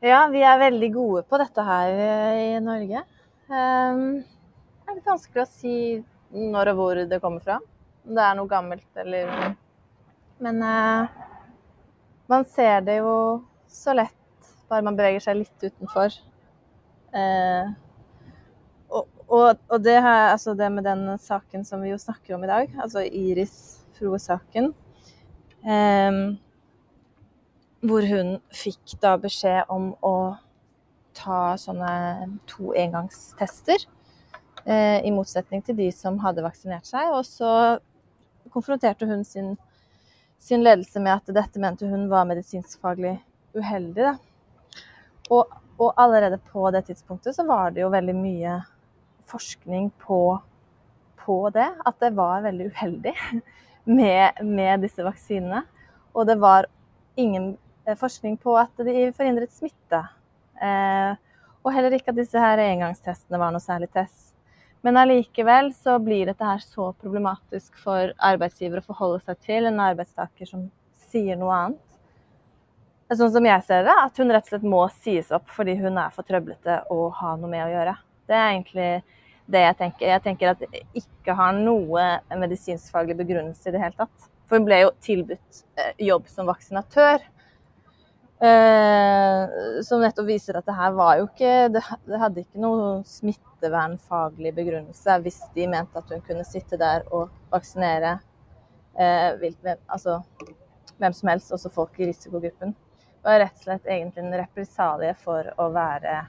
[0.05, 3.01] Ja, vi er veldig gode på dette her eh, i Norge.
[3.49, 5.77] Um, det er litt vanskelig å si
[6.35, 7.57] når og hvor det kommer fra.
[8.05, 9.31] Om det er noe gammelt eller
[10.43, 11.07] Men eh,
[12.31, 13.15] man ser det jo
[13.71, 14.13] så lett
[14.69, 16.15] bare man beveger seg litt utenfor.
[17.15, 17.69] Uh,
[19.25, 22.49] og, og det, her, altså det, med den saken som vi jo snakker om i
[22.49, 23.55] dag, altså Iris
[23.95, 24.73] Froe-saken
[25.65, 26.17] eh,
[27.85, 30.15] Hvor hun fikk da beskjed om å
[31.15, 31.91] ta sånne
[32.49, 33.85] to engangstester.
[34.65, 37.13] Eh, I motsetning til de som hadde vaksinert seg.
[37.15, 37.79] Og så
[38.53, 39.53] konfronterte hun sin,
[40.45, 43.15] sin ledelse med at dette mente hun var medisinskfaglig
[43.57, 44.11] uheldig.
[45.33, 45.49] Og,
[45.81, 48.59] og allerede på det tidspunktet så var det jo veldig mye
[49.31, 50.19] forskning på,
[51.25, 51.65] på det.
[51.81, 53.15] At det var veldig uheldig
[53.97, 55.63] med, med, disse vaksinene.
[56.13, 56.69] Og det var
[57.17, 57.55] ingen
[57.87, 60.03] eh, forskning på at de forhindret smitte.
[60.61, 61.17] Eh,
[61.65, 64.34] og heller ikke at disse her engangstestene var noe særlig test.
[64.85, 69.79] Men allikevel så blir dette her så problematisk for arbeidsgiver å forholde seg til en
[69.81, 70.67] arbeidstaker som
[71.07, 71.81] sier noe annet.
[73.09, 75.97] Sånn som jeg ser det, at hun rett og slett må sies opp fordi hun
[75.97, 77.95] er for trøblete å ha noe med å gjøre.
[78.29, 78.89] Det er egentlig
[79.57, 80.05] det jeg tenker.
[80.11, 82.05] Jeg tenker at det ikke har noe
[82.45, 84.29] medisinskfaglig begrunnelse i det hele tatt.
[84.45, 87.25] For hun ble jo tilbudt eh, jobb som vaksinatør.
[88.39, 89.49] Eh,
[89.83, 91.81] som nettopp viser at det her var jo ikke Det,
[92.19, 98.17] hadde ikke noe smittevernfaglig begrunnelse hvis de mente at hun kunne sitte der og vaksinere
[98.99, 99.39] eh,
[99.87, 100.17] altså,
[100.99, 102.73] hvem som helst, også folk i risikogruppen.
[102.75, 106.23] Det var rett og slett egentlig en represalie for å være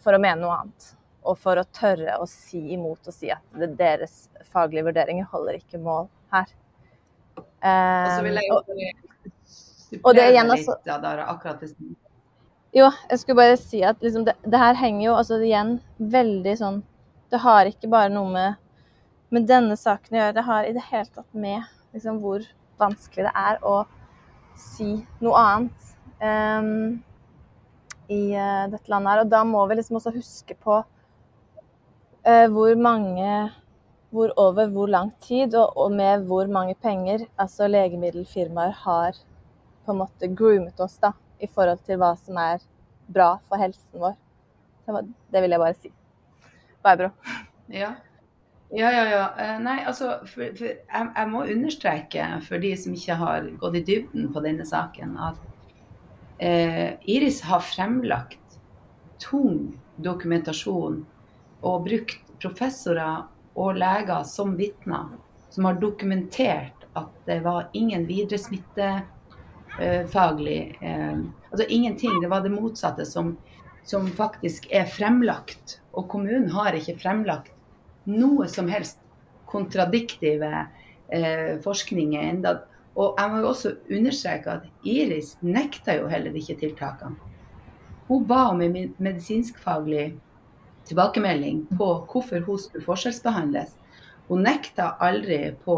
[0.00, 0.84] For å mene noe annet
[1.26, 3.42] og for å tørre å si imot og si at
[3.78, 6.46] deres faglige vurderinger holder ikke mål her.
[7.60, 9.09] Og så vil jeg jo
[9.90, 11.74] supplere litt, ja, der, akkurat det
[12.76, 16.56] Jo, jeg skulle bare si at liksom det, det, her henger jo altså igjen veldig
[16.60, 16.80] sånn
[17.32, 18.58] Det har ikke bare noe med,
[19.34, 21.62] med denne saken å gjøre, det har i det hele tatt med
[21.94, 22.46] liksom, hvor
[22.80, 23.82] vanskelig det er å
[24.58, 27.00] si noe annet um,
[28.10, 29.22] i uh, dette landet her.
[29.22, 33.30] Og da må vi liksom også huske på uh, hvor mange
[34.10, 39.18] hvor over hvor lang tid og, og, med hvor mange penger altså legemiddelfirmaer har
[39.90, 41.10] på en måte groomet oss da,
[41.42, 42.62] i forhold til hva som er
[43.10, 44.14] bra for helsen vår.
[45.30, 45.90] Det vil jeg bare si.
[46.84, 47.10] Barbro?
[47.74, 47.96] Ja.
[48.70, 49.24] Ja, ja, ja.
[49.34, 53.80] Eh, nei, altså, for, for jeg, jeg, må understreke for de som ikke har gått
[53.80, 55.40] i dybden på denne saken, at
[56.38, 58.60] eh, Iris har fremlagt
[59.18, 61.02] tung dokumentasjon
[61.66, 63.26] og brukt professorer
[63.58, 65.10] og leger som vitner,
[65.50, 69.18] som har dokumentert at det var ingen videresmittefaglig
[69.80, 71.18] eh,
[71.50, 72.20] Altså ingenting.
[72.20, 73.36] Det var det motsatte som,
[73.84, 75.80] som faktisk er fremlagt.
[75.92, 77.50] Og kommunen har ikke fremlagt
[78.06, 79.00] noe som helst
[79.50, 80.50] kontradiktive
[81.08, 82.60] eh, forskninger enda.
[82.94, 87.18] Og jeg må jo også understreke at Iris nekta jo heller ikke tiltakene.
[88.10, 90.08] Hun ba om en medisinskfaglig
[90.88, 93.76] tilbakemelding på hvorfor hun skulle forskjellsbehandles.
[94.28, 95.76] Hun nekta aldri på,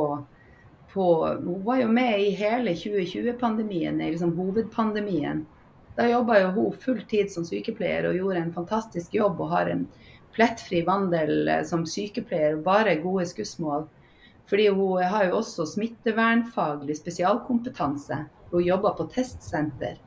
[0.92, 1.06] på
[1.44, 5.46] Hun var jo med i hele 2020-pandemien, liksom hovedpandemien.
[5.96, 9.70] Da jobba jo hun full tid som sykepleier og gjorde en fantastisk jobb og har
[9.72, 9.86] en
[10.32, 13.88] plettfri vandel eh, som sykepleier, bare gode skussmål.
[14.48, 18.24] Fordi hun har jo også smittevernfaglig spesialkompetanse.
[18.52, 20.00] Hun jobba på testsenter.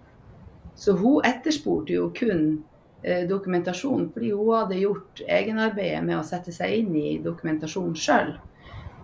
[0.75, 2.63] Så hun etterspurte jo kun
[3.07, 8.31] Eh, dokumentasjon, fordi hun hadde gjort egenarbeidet med å sette seg inn i dokumentasjonen sjøl.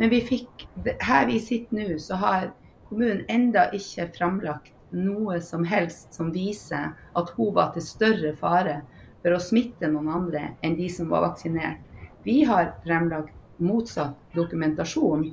[0.02, 0.64] Men vi fikk,
[1.06, 2.48] her vi sitter nå, så har
[2.90, 8.80] kommunen enda ikke framlagt noe som helst som viser at hun var til større fare
[9.22, 11.86] for å smitte noen andre enn de som var vaksinert.
[12.26, 15.28] Vi har fremlagt motsatt dokumentasjon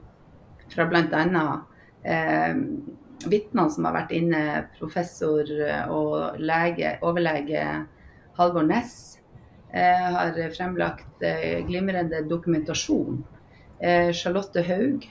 [0.74, 1.46] fra bl.a.
[2.04, 2.60] Eh,
[3.24, 4.44] vitnene som har vært inne,
[4.76, 5.48] professor
[5.96, 7.64] og lege, overlege
[8.36, 9.00] Halvor Næss,
[9.72, 11.24] har fremlagt
[11.72, 13.24] glimrende dokumentasjon.
[13.78, 15.04] Charlotte Haug,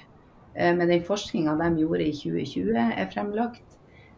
[0.57, 3.77] med den forskninga de gjorde i 2020, er fremlagt.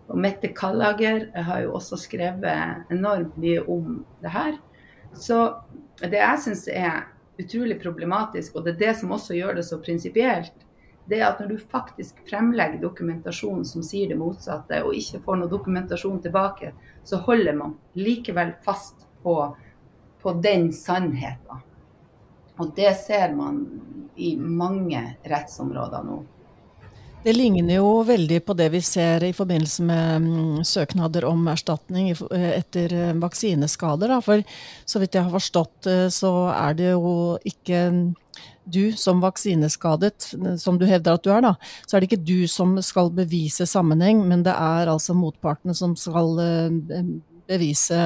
[0.09, 4.57] Og Mette Kallager har jo også skrevet enormt mye om det her.
[5.13, 5.41] Så
[6.01, 7.03] det jeg syns er
[7.39, 10.65] utrolig problematisk, og det er det som også gjør det så prinsipielt,
[11.09, 15.39] det er at når du faktisk fremlegger dokumentasjon som sier det motsatte, og ikke får
[15.39, 16.73] noe dokumentasjon tilbake,
[17.03, 19.35] så holder man likevel fast på,
[20.21, 21.65] på den sannheten.
[22.59, 23.63] Og det ser man
[24.19, 26.19] i mange rettsområder nå.
[27.23, 32.13] Det ligner jo veldig på det vi ser i forbindelse med mm, søknader om erstatning
[32.13, 34.13] eh, etter eh, vaksineskader.
[34.23, 34.43] For
[34.87, 37.11] så vidt jeg har forstått, eh, så er det jo
[37.43, 37.81] ikke
[38.69, 40.29] du som vaksineskadet,
[40.61, 41.53] som du hevder at du er, da,
[41.83, 45.95] så er det ikke du som skal bevise sammenheng, men det er altså motpartene som
[45.99, 46.37] skal
[47.49, 47.99] bevise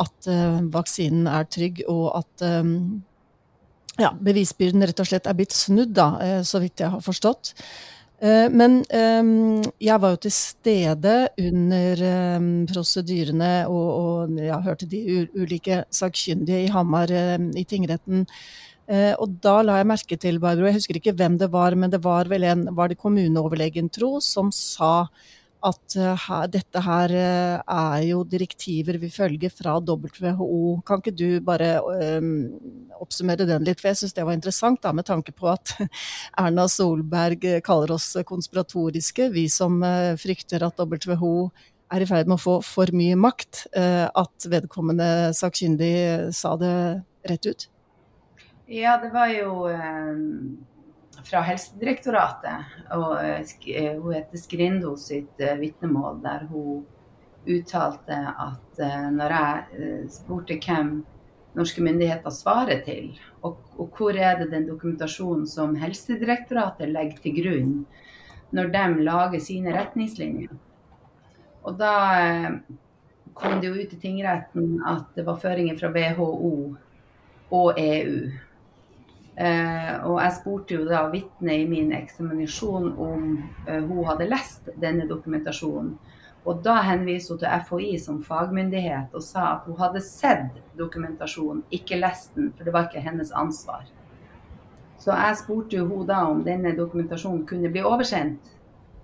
[0.00, 0.30] at
[0.72, 2.46] vaksinen er trygg, og at
[4.00, 7.54] ja, bevisbyrden rett og slett er blitt snudd, da, så vidt jeg har forstått.
[8.20, 12.02] Eh, men ehm, jeg var jo til stede under
[12.68, 17.12] prosedyrene og, og jeg hørte de ulike sakkyndige i Hamar
[17.56, 18.26] i tingretten.
[18.90, 21.92] Eh, og da la jeg merke til, Barbro, jeg husker ikke hvem det var, men
[21.92, 25.06] det var vel en, var det kommuneoverlegen, tro, som sa
[25.66, 30.80] at her, dette her uh, er jo direktiver vi følger fra WHO.
[30.86, 31.72] Kan ikke du bare
[32.18, 32.30] um,
[33.00, 33.82] oppsummere den litt?
[33.82, 35.74] For jeg syns det var interessant, da, med tanke på at
[36.42, 39.80] Erna Solberg kaller oss konspiratoriske, vi som
[40.20, 41.34] frykter at WHO
[41.90, 43.66] er i ferd med å få for mye makt.
[43.74, 45.94] at vedkommende sakkyndig
[46.36, 46.74] sa det
[47.26, 47.66] rett ut?
[48.70, 49.66] Ja, det var jo
[51.24, 52.74] fra Helsedirektoratet.
[52.96, 56.84] og eh, Hun heter Skrindo sitt eh, vitnemål, der hun
[57.48, 61.00] uttalte at eh, når jeg spurte hvem
[61.56, 67.40] norske myndigheter svarer til, og, og, hvor er det den dokumentasjonen som Helsedirektoratet legger til
[67.40, 67.72] grunn
[68.54, 70.52] når de lager sine retningslinjer.
[71.66, 71.94] Og da
[73.34, 76.54] kom det jo ut i tingretten at det var føringer fra WHO
[77.50, 78.30] og EU
[79.40, 83.22] Eh, og jeg spurte jo da vitnet i min eksaminasjon om
[83.64, 85.94] eh, hun hadde lest denne dokumentasjonen.
[86.48, 91.64] Og da henviste hun til FHI som fagmyndighet og sa at hun hadde sett dokumentasjonen,
[91.72, 93.88] ikke lest den, for det var ikke hennes ansvar.
[95.00, 98.56] Så jeg spurte jo hun da om denne dokumentasjonen kunne bli oversendt.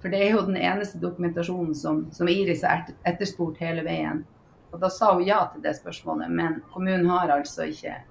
[0.03, 4.27] For det er jo den eneste dokumentasjonen som, som Iris har etterspurt hele veien.
[4.73, 8.03] Og da sa hun ja til det spørsmålet, men kommunen har altså ikke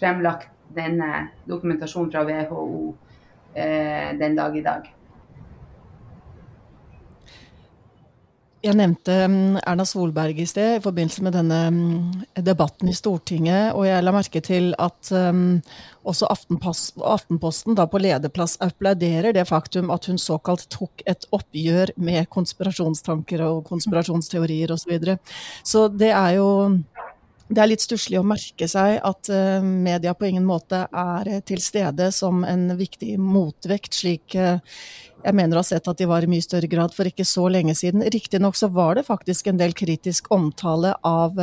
[0.00, 2.94] fremlagt denne dokumentasjonen fra WHO
[3.54, 4.88] eh, den dag i dag.
[8.60, 13.70] Jeg nevnte mm, Erna Solberg i sted i forbindelse med denne mm, debatten i Stortinget.
[13.72, 15.62] Og jeg la merke til at um,
[16.04, 22.28] også Aftenposten da på lederplass applauderer det faktum at hun såkalt tok et oppgjør med
[22.36, 24.84] konspirasjonstanker og konspirasjonsteorier osv.
[24.84, 25.16] Så, videre.
[25.64, 26.50] så det er jo
[27.50, 31.40] det er litt stusslig å merke seg at uh, media på ingen måte er uh,
[31.46, 34.60] til stede som en viktig motvekt, slik uh,
[35.20, 37.48] jeg mener å ha sett at de var i mye større grad for ikke så
[37.52, 38.06] lenge siden.
[38.14, 41.36] Riktignok så var det faktisk en del kritisk omtale av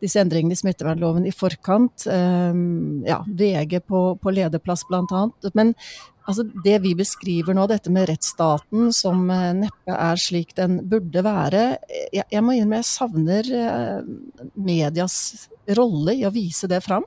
[0.00, 2.06] disse endringene i smittevernloven i forkant.
[2.08, 5.26] ja, VG på, på lederplass bl.a.
[5.52, 5.74] Men
[6.28, 11.22] Altså Det vi beskriver nå, dette med rettsstaten som eh, neppe er slik den burde
[11.24, 11.62] være
[12.12, 14.10] Jeg, jeg må innrømme jeg savner eh,
[14.52, 15.48] medias
[15.78, 17.06] rolle i å vise det fram.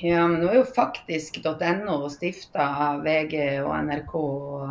[0.00, 4.70] Ja, men nå er jo faktisk.no stifta av VG og NRK og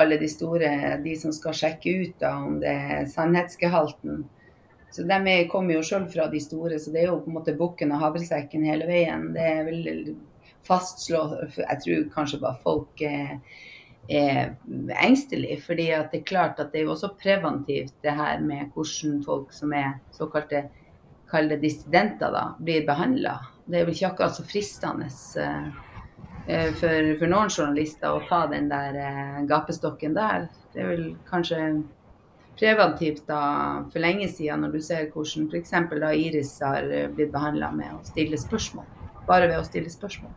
[0.00, 0.70] alle de store,
[1.04, 4.22] de som skal sjekke ut da, om det er sannhetsgehalten.
[4.90, 7.54] Så De kommer jo sjøl fra de store, så det er jo på en måte
[7.58, 9.28] bukken og havresekken hele veien.
[9.36, 10.16] Det er vel
[10.66, 11.22] fastslå
[11.56, 13.38] Jeg tror kanskje bare folk er,
[14.08, 14.54] er
[15.02, 15.60] engstelige.
[15.62, 19.22] fordi at det er klart at det er jo også preventivt det her med hvordan
[19.24, 20.68] folk som er såkalte
[21.30, 23.38] kalle dissidenter, da, blir behandla.
[23.66, 25.70] Det er vel ikke akkurat så fristende uh,
[26.80, 30.48] for, for, noen journalister å ta den der uh, gapestokken der.
[30.74, 31.60] Det er vel kanskje
[32.58, 33.42] preventivt da
[33.92, 35.74] for lenge siden, når du ser hvordan f.eks.
[36.18, 38.88] Iris har blitt behandla med å stille spørsmål.
[39.28, 40.34] Bare ved å stille spørsmål.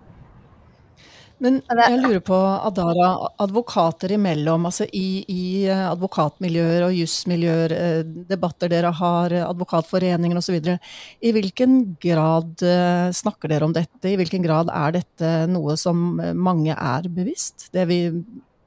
[1.41, 3.07] Men jeg lurer på, Adara,
[3.41, 10.39] advokater imellom, altså i, i eh, advokatmiljøer og jusmiljøer, eh, debatter dere har, eh, advokatforeninger
[10.39, 10.59] osv.
[11.19, 12.63] I hvilken grad
[13.17, 14.07] snakker dere om dette?
[14.07, 17.67] I hvilken grad er dette noe som mange er bevisst?
[17.75, 17.99] Det vi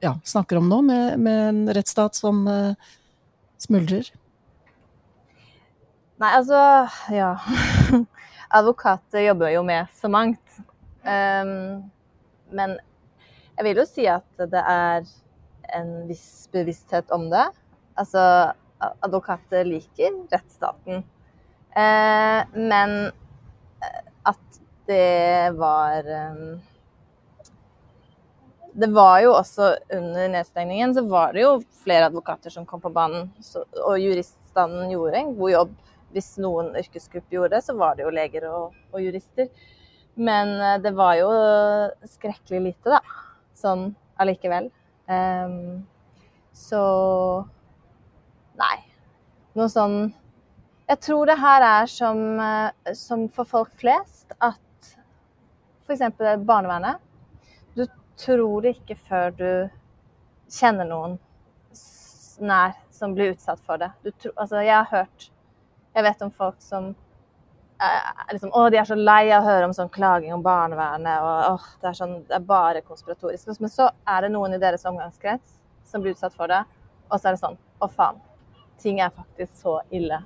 [0.03, 2.45] ja, snakker om nå, med, med en rettsstat som
[3.57, 4.11] smuldrer?
[6.21, 6.61] Nei, altså
[7.13, 7.35] Ja.
[8.57, 10.59] Advokater jobber jo med så mangt.
[11.03, 11.83] Um,
[12.51, 12.77] men
[13.57, 15.07] jeg vil jo si at det er
[15.77, 17.47] en viss bevissthet om det.
[17.97, 18.21] Altså,
[18.79, 21.03] advokater liker rettsstaten.
[21.77, 26.35] Eh, men eh, at det var eh,
[28.77, 32.93] Det var jo også under nedstengningen så var det jo flere advokater som kom på
[32.93, 33.31] banen.
[33.41, 35.71] Så, og juriststanden gjorde en god jobb.
[36.13, 39.49] Hvis noen yrkesgruppe gjorde det, så var det jo leger og, og jurister.
[40.17, 41.29] Men eh, det var jo
[42.09, 43.01] skrekkelig lite, da.
[43.57, 44.71] Sånn allikevel.
[45.07, 45.85] Um,
[46.57, 46.81] så
[48.57, 48.77] Nei.
[49.55, 49.97] Noe sånn
[50.89, 54.89] Jeg tror det her er som, eh, som for folk flest at
[55.87, 56.03] f.eks.
[56.43, 56.99] barnevernet
[57.77, 57.85] Du
[58.19, 59.49] tror det ikke før du
[60.51, 61.17] kjenner noen
[62.41, 63.89] nær som blir utsatt for det.
[64.17, 65.29] Tror, altså, jeg har hørt
[65.95, 66.95] Jeg vet om folk som
[68.31, 71.21] liksom, å, de er så lei av å høre om sånn klaging om barnevernet.
[71.21, 73.51] og åh, det, er sånn, det er bare konspiratorisk.
[73.61, 76.63] Men så er det noen i deres omgangskrets som blir utsatt for det,
[77.07, 78.17] og så er det sånn å faen,
[78.81, 80.17] ting er faktisk så ille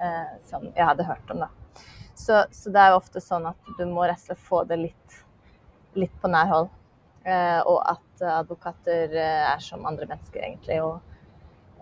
[0.00, 1.46] eh, som jeg hadde hørt om.
[1.46, 1.50] da.
[2.14, 4.76] Så, så, det er jo ofte sånn at du må rett og slett få det
[4.80, 5.16] litt,
[5.96, 6.70] litt på nær hold.
[7.24, 10.78] Eh, og at advokater eh, er som andre mennesker, egentlig.
[10.84, 11.00] Og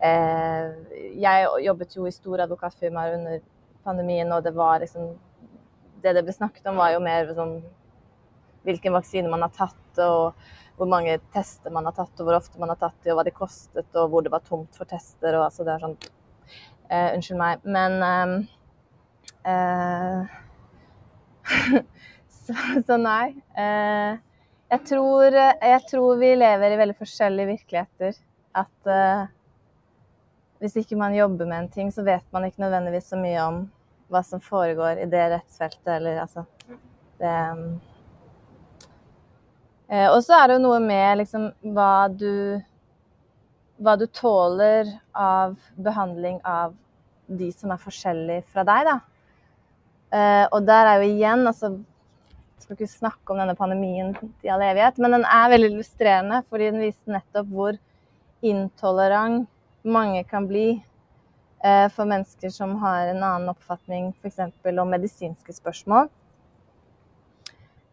[0.03, 3.43] eh, jeg jobbet jo i store advokatfirmaer under
[3.85, 5.17] pandemien, og det var liksom
[5.99, 7.57] Det det ble snakket om, var jo mer sånn
[8.63, 10.37] hvilken vaksine man har tatt, og
[10.79, 13.25] hvor mange tester man har tatt, og hvor ofte man har tatt dem, og hva
[13.27, 15.35] de kostet, og hvor det var tomt for tester.
[15.35, 17.67] og altså det er sånn uh, Unnskyld meg.
[17.67, 17.93] Men
[19.43, 20.23] uh,
[22.45, 22.55] så,
[22.87, 23.35] så, nei.
[23.59, 24.15] Uh,
[24.71, 28.23] jeg, tror, jeg tror, vi lever i veldig forskjellige virkeligheter.
[28.59, 28.93] At
[30.63, 33.61] hvis ikke man jobber med en ting, så vet man ikke nødvendigvis så mye om
[34.09, 36.45] hva som foregår i det rettsfeltet, eller altså
[37.21, 37.79] det um,
[39.89, 42.61] Eh, og så er det jo noe med liksom hva du
[43.79, 46.73] Hva du tåler av behandling av
[47.31, 48.95] de som er forskjellige fra deg, da.
[50.11, 51.71] Eh, og der er jo igjen, altså
[52.59, 54.11] skal ikke snakke om denne pandemien
[54.43, 57.79] i all evighet, men den er veldig illustrerende, fordi den viste nettopp hvor
[58.51, 59.47] intolerant
[59.87, 60.69] mange kan bli
[61.65, 64.41] eh, for mennesker som har en annen oppfatning f.eks.
[64.73, 66.11] om medisinske spørsmål.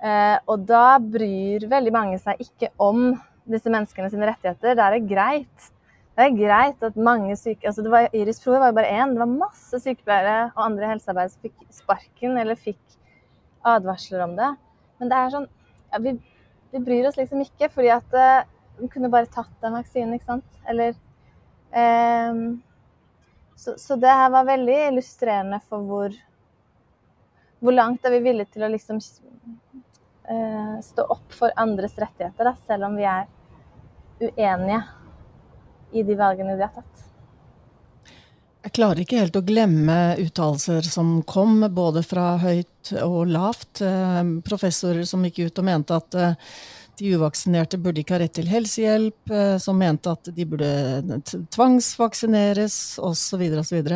[0.06, 3.16] Eh, og da bryr veldig mange seg ikke om
[3.50, 4.76] disse menneskene sine rettigheter.
[4.78, 5.72] Da er det greit.
[6.16, 7.66] Det er greit at mange syke...
[7.68, 9.16] Altså det var, Iris Froe var jo bare én.
[9.16, 12.82] Det var masse sykepleiere og andre helsearbeidere som fikk sparken eller fikk
[13.66, 14.52] advarsler om det.
[15.00, 15.50] Men det er sånn
[15.92, 16.16] ja, vi,
[16.72, 18.46] vi, bryr oss liksom ikke, fordi at uh,
[18.80, 20.62] vi kunne bare tatt den vaksinen, ikke sant?
[20.72, 20.96] Eller
[23.56, 26.16] så, så, det her var veldig illustrerende for hvor,
[27.60, 32.56] hvor langt er vi villige til å liksom eh, stå opp for andres rettigheter, da,
[32.68, 33.28] selv om vi er
[34.24, 34.84] uenige
[35.96, 37.04] i de valgene vi har tatt.
[38.66, 43.84] Jeg klarer ikke helt å glemme uttalelser som kom, både fra høyt og lavt.
[43.86, 46.56] Eh, professorer som gikk ut og mente at eh,
[47.00, 50.70] de uvaksinerte burde ikke ha rett til helsehjelp, eh, som mente at de burde
[51.56, 53.46] tvangsvaksineres, osv.
[53.62, 53.96] osv.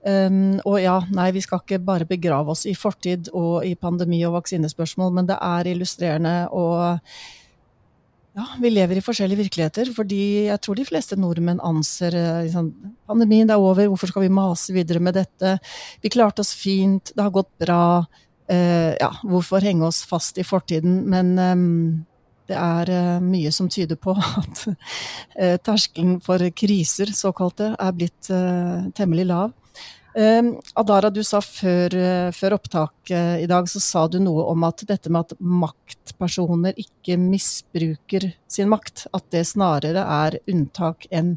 [0.00, 4.22] Um, og ja, nei, vi skal ikke bare begrave oss i fortid og i pandemi
[4.24, 6.96] og vaksinespørsmål, men det er illustrerende og
[8.38, 12.14] ja, vi lever i forskjellige virkeligheter, fordi jeg tror de fleste nordmenn anser
[12.46, 12.70] liksom,
[13.10, 15.58] pandemien er over, hvorfor skal vi mase videre med dette?
[16.00, 17.82] Vi klarte oss fint, det har gått bra.
[18.50, 21.02] Uh, ja, hvorfor henge oss fast i fortiden?
[21.10, 21.66] Men um,
[22.50, 28.30] det er uh, mye som tyder på at uh, terskelen for kriser, såkalte, er blitt
[28.96, 29.56] temmelig lav.
[30.10, 31.94] Adara, du sa før,
[32.34, 36.74] før opptaket uh, i dag, så sa du noe om at dette med at maktpersoner
[36.82, 41.36] ikke misbruker sin makt, at det snarere er unntak enn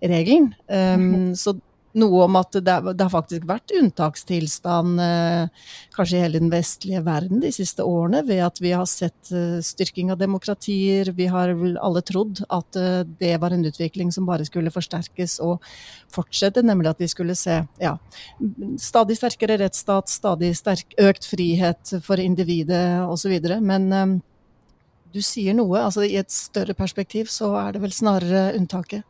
[0.00, 0.54] regelen.
[0.70, 1.34] Mm -hmm.
[1.36, 1.58] Så
[1.98, 7.02] noe om at det, det har faktisk vært unntakstilstand eh, kanskje i hele den vestlige
[7.06, 11.12] verden de siste årene, ved at vi har sett eh, styrking av demokratier.
[11.14, 15.38] Vi har vel alle trodd at eh, det var en utvikling som bare skulle forsterkes
[15.44, 15.62] og
[16.14, 17.96] fortsette, nemlig at vi skulle se ja,
[18.80, 23.38] stadig sterkere rettsstat, stadig sterk, økt frihet for individet osv.
[23.62, 24.20] Men
[25.14, 29.06] du sier noe, altså i et større perspektiv så er det vel snarere unntaket?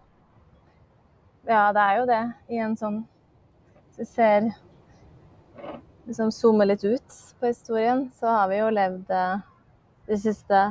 [1.47, 2.23] Ja, det er jo det.
[2.49, 3.03] I en sånn
[3.95, 4.47] Hvis vi ser
[6.05, 9.45] liksom zoomer litt ut på historien, så har vi jo levd eh,
[10.09, 10.63] de siste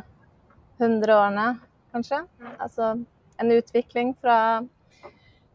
[0.77, 1.45] 100 årene,
[1.93, 2.19] kanskje.
[2.57, 2.91] Altså
[3.41, 4.37] en utvikling fra,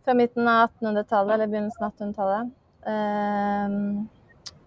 [0.04, 2.56] fra midten av 1800-tallet eller begynnelsen av 1800-tallet
[2.88, 4.06] Um,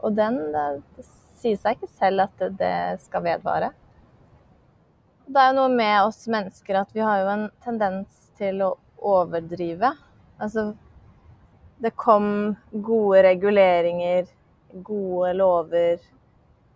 [0.04, 0.66] og den det,
[0.98, 1.06] det
[1.42, 2.74] sier seg ikke selv at det, det
[3.06, 3.72] skal vedvare.
[5.32, 8.74] Det er jo noe med oss mennesker at vi har jo en tendens til å
[9.12, 9.94] overdrive.
[10.42, 10.72] Altså
[11.82, 14.26] det kom gode reguleringer,
[14.72, 16.02] gode lover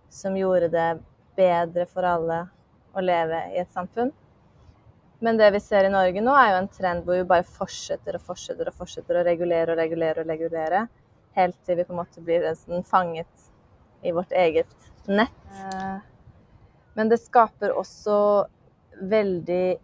[0.09, 0.89] som gjorde det
[1.37, 2.39] bedre for alle
[2.95, 4.11] å leve i et samfunn.
[5.19, 8.17] Men det vi ser i Norge nå, er jo en trend hvor vi bare fortsetter
[8.17, 10.85] og fortsetter og fortsetter å regulere og regulere og regulere,
[11.37, 13.49] helt til vi på en måte blir nesten fanget
[14.05, 15.37] i vårt eget nett.
[15.53, 15.97] Eh,
[16.95, 18.17] men det skaper også
[19.01, 19.77] veldig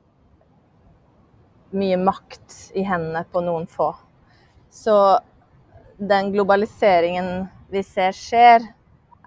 [1.72, 3.92] mye makt i hendene på noen få.
[4.72, 5.20] Så
[5.98, 8.66] den globaliseringen vi ser skjer,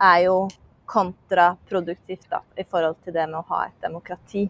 [0.01, 0.49] er jo
[0.91, 4.49] kontraproduktivt da, i forhold til det med å ha et demokrati.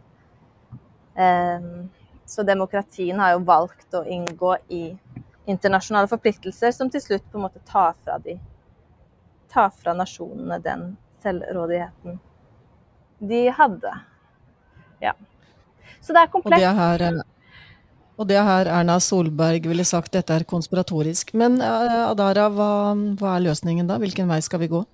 [1.15, 1.91] Um,
[2.27, 4.85] så demokratien har jo valgt å inngå i
[5.45, 8.39] internasjonale forpliktelser som til slutt på en måte tar fra, de,
[9.53, 10.87] tar fra nasjonene den
[11.23, 12.19] selvrådigheten
[13.25, 13.93] de hadde.
[15.05, 15.15] Ja.
[16.01, 16.57] Så det er komplekst.
[16.57, 17.34] Og det her, eh,
[18.15, 21.33] og det her Erna Solberg ville sagt dette er konspiratorisk.
[21.35, 22.71] Men uh, Adara, hva,
[23.19, 23.99] hva er løsningen da?
[24.03, 24.85] Hvilken vei skal vi gå?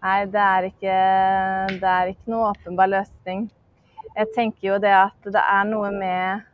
[0.00, 0.98] Nei, det er ikke,
[1.76, 3.50] det er ikke noe åpenbar løsning.
[4.14, 6.46] Jeg tenker jo det at det er noe med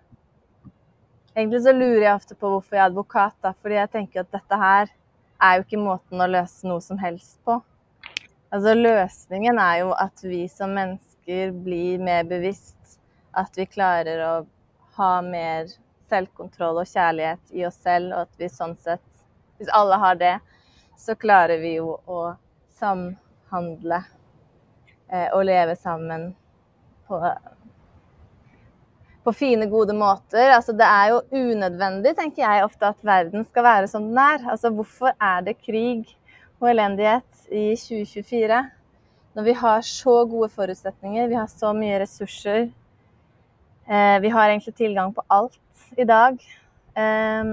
[1.36, 4.30] Egentlig så lurer jeg ofte på hvorfor jeg er advokat, da, fordi jeg tenker at
[4.32, 4.86] dette her
[5.36, 7.58] er jo ikke måten å løse noe som helst på.
[8.48, 12.75] Altså Løsningen er jo at vi som mennesker blir mer bevisst.
[13.36, 14.34] At vi klarer å
[14.96, 15.68] ha mer
[16.08, 19.04] selvkontroll og kjærlighet i oss selv, og at vi sånn sett
[19.56, 20.34] Hvis alle har det,
[21.00, 22.34] så klarer vi jo å
[22.76, 24.02] samhandle
[25.08, 26.26] eh, og leve sammen
[27.08, 27.20] på,
[29.24, 30.50] på, fine, gode måter.
[30.58, 34.44] Altså, det er jo unødvendig, tenker jeg ofte, at verden skal være som den er.
[34.44, 36.04] Altså, hvorfor er det krig
[36.60, 38.64] og elendighet i 2024
[39.36, 42.68] når vi har så gode forutsetninger, vi har så mye ressurser?
[43.86, 45.58] Eh, vi har egentlig tilgang på alt
[45.96, 46.40] i dag.
[46.94, 47.44] Eh,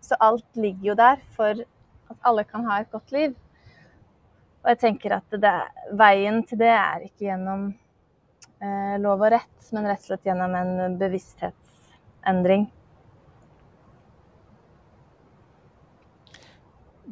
[0.00, 1.64] så alt ligger jo der for
[2.12, 3.34] at alle kan ha et godt liv.
[4.62, 5.54] Og jeg tenker at det,
[5.98, 7.72] veien til det er ikke gjennom
[8.62, 12.68] eh, lov og rett, men rett og slett gjennom en bevissthetsendring.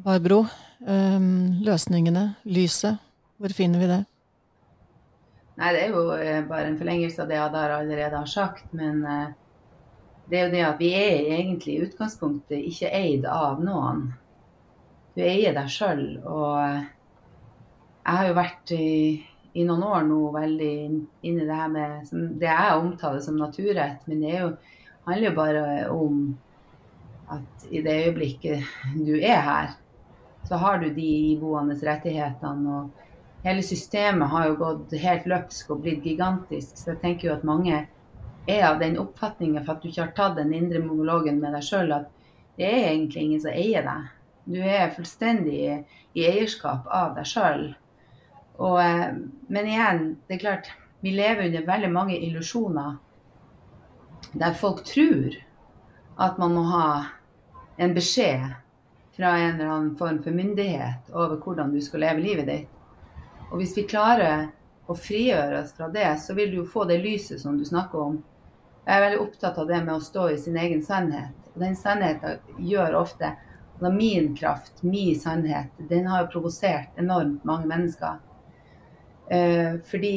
[0.01, 0.45] Barbro,
[0.87, 3.03] um, løsningene, lyset,
[3.37, 3.99] hvor finner vi det?
[5.61, 8.71] Nei, Det er jo eh, bare en forlengelse av det Adar allerede har sagt.
[8.73, 9.33] Men eh,
[10.31, 14.07] det er jo det at vi er egentlig i utgangspunktet ikke eid av noen.
[15.13, 16.05] Du eier deg sjøl.
[16.25, 18.95] Og jeg har jo vært i,
[19.53, 22.09] i, noen år nå veldig inn i det her med
[22.41, 24.09] det jeg omtaler som naturrett.
[24.09, 24.49] Men det jo,
[25.11, 26.25] handler jo bare om
[27.37, 28.65] at i det øyeblikket
[28.97, 29.77] du er her,
[30.49, 32.81] så har du de iboende rettighetene.
[32.81, 33.10] og
[33.43, 36.77] Hele systemet har jo gått helt løpsk og blitt gigantisk.
[36.77, 37.87] Så jeg tenker jo at mange
[38.49, 41.65] er av den oppfatningen for at du ikke har tatt den indre monologen med deg
[41.65, 42.09] sjøl, at
[42.61, 44.09] det er egentlig ingen som eier deg.
[44.51, 45.61] Du er fullstendig
[46.17, 47.71] i eierskap av deg sjøl.
[48.61, 49.07] Eh,
[49.49, 52.99] men igjen, det er klart, vi lever under veldig mange illusjoner
[54.33, 55.35] der folk tror
[56.21, 56.89] at man må ha
[57.81, 58.45] en beskjed
[59.17, 62.80] fra en eller annen form for myndighet over hvordan du skal leve livet ditt.
[63.51, 64.49] Og hvis vi klarer
[64.91, 68.03] å frigjøre oss fra det, så vil du jo få det lyset som du snakker
[68.03, 68.19] om.
[68.87, 71.35] Jeg er veldig opptatt av det med å stå i sin egen sannhet.
[71.55, 73.35] Og den sannheten gjør ofte
[73.81, 78.19] at min kraft, min sannhet, den har jo provosert enormt mange mennesker.
[79.31, 80.15] Eh, fordi,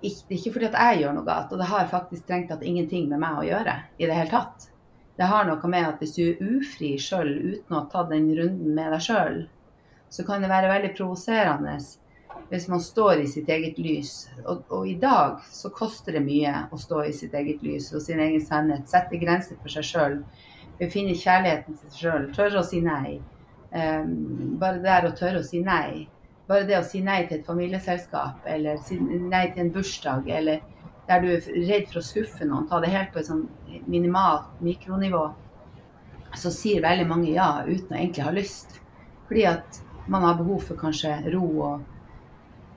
[0.00, 3.08] ikke, ikke fordi at jeg gjør noe galt, og det har faktisk strengt tatt ingenting
[3.10, 4.70] med meg å gjøre i det hele tatt.
[5.18, 8.32] Det har noe med at hvis du er ufri sjøl uten å ha tatt den
[8.34, 9.44] runden med deg sjøl,
[10.10, 11.76] så kan det være veldig provoserende
[12.50, 14.14] hvis man står i sitt eget lys.
[14.44, 18.02] Og, og, i dag så koster det mye å stå i sitt eget lys og
[18.04, 18.88] sin egen sannhet.
[18.90, 20.18] Sette grenser for seg sjøl.
[20.80, 22.26] Befinne kjærligheten til seg sjøl.
[22.36, 23.20] Tørre å si nei.
[23.74, 26.06] Um, bare det å tørre å si nei
[26.46, 30.60] bare det å si nei til et familieselskap, eller si nei til en bursdag, eller
[31.08, 33.46] der du er redd for å skuffe noen, ta det helt på et sånn
[33.90, 35.24] minimalt mikronivå,
[36.36, 38.78] så sier veldig mange ja uten å egentlig ha lyst.
[39.28, 39.80] Fordi at
[40.10, 41.84] man har behov for kanskje ro og,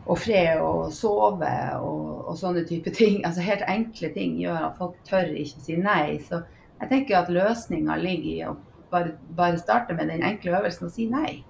[0.07, 1.51] og fred og sove
[1.81, 3.19] og, og, sånne type ting.
[3.27, 6.17] Altså Helt enkle ting gjør at folk tør ikke si nei.
[6.23, 6.41] Så
[6.79, 8.55] jeg tenker at løsninga ligger i å
[8.91, 11.41] bare, bare starte med den enkle øvelsen og si nei.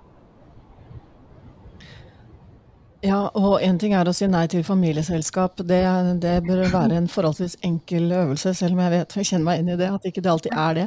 [3.05, 5.59] Ja, og en ting er å si nei til familieselskap.
[5.69, 5.81] Det,
[6.23, 9.69] det bør være en forholdsvis enkel øvelse, selv om jeg vet, jeg kjenner meg inn
[9.75, 10.85] i det, at ikke det alltid er det.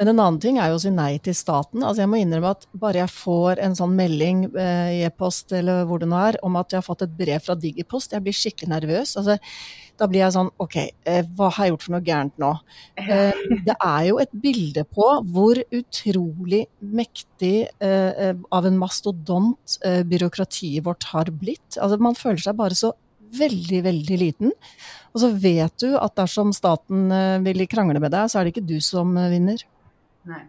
[0.00, 1.84] Men en annen ting er jo å si nei til staten.
[1.84, 5.84] Altså Jeg må innrømme at bare jeg får en sånn melding eh, i e-post eller
[5.90, 8.40] hvor det nå er, om at jeg har fått et brev fra Digipost, jeg blir
[8.40, 9.14] skikkelig nervøs.
[9.20, 9.36] Altså,
[10.00, 12.50] da blir jeg sånn OK, eh, hva har jeg gjort for noe gærent nå?
[13.00, 19.76] Eh, det er jo et bilde på hvor utrolig mektig eh, av en mastodont
[20.08, 21.76] byråkratiet vårt har blitt.
[21.76, 22.94] Altså, man føler seg bare så
[23.36, 24.54] veldig, veldig liten.
[25.12, 27.12] Og så vet du at dersom staten
[27.44, 29.62] vil krangle med deg, så er det ikke du som vinner.
[30.30, 30.42] Nei.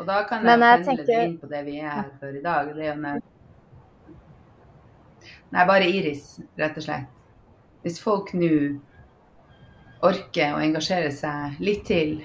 [0.00, 1.26] Og da kan jeg, jeg pendle tenker...
[1.26, 2.72] inn på det vi er her for i dag.
[2.76, 3.18] Det er jo
[5.50, 7.19] Nei, bare Iris, rett og slett.
[7.82, 8.52] Hvis folk nå
[10.04, 12.20] orker å engasjere seg litt til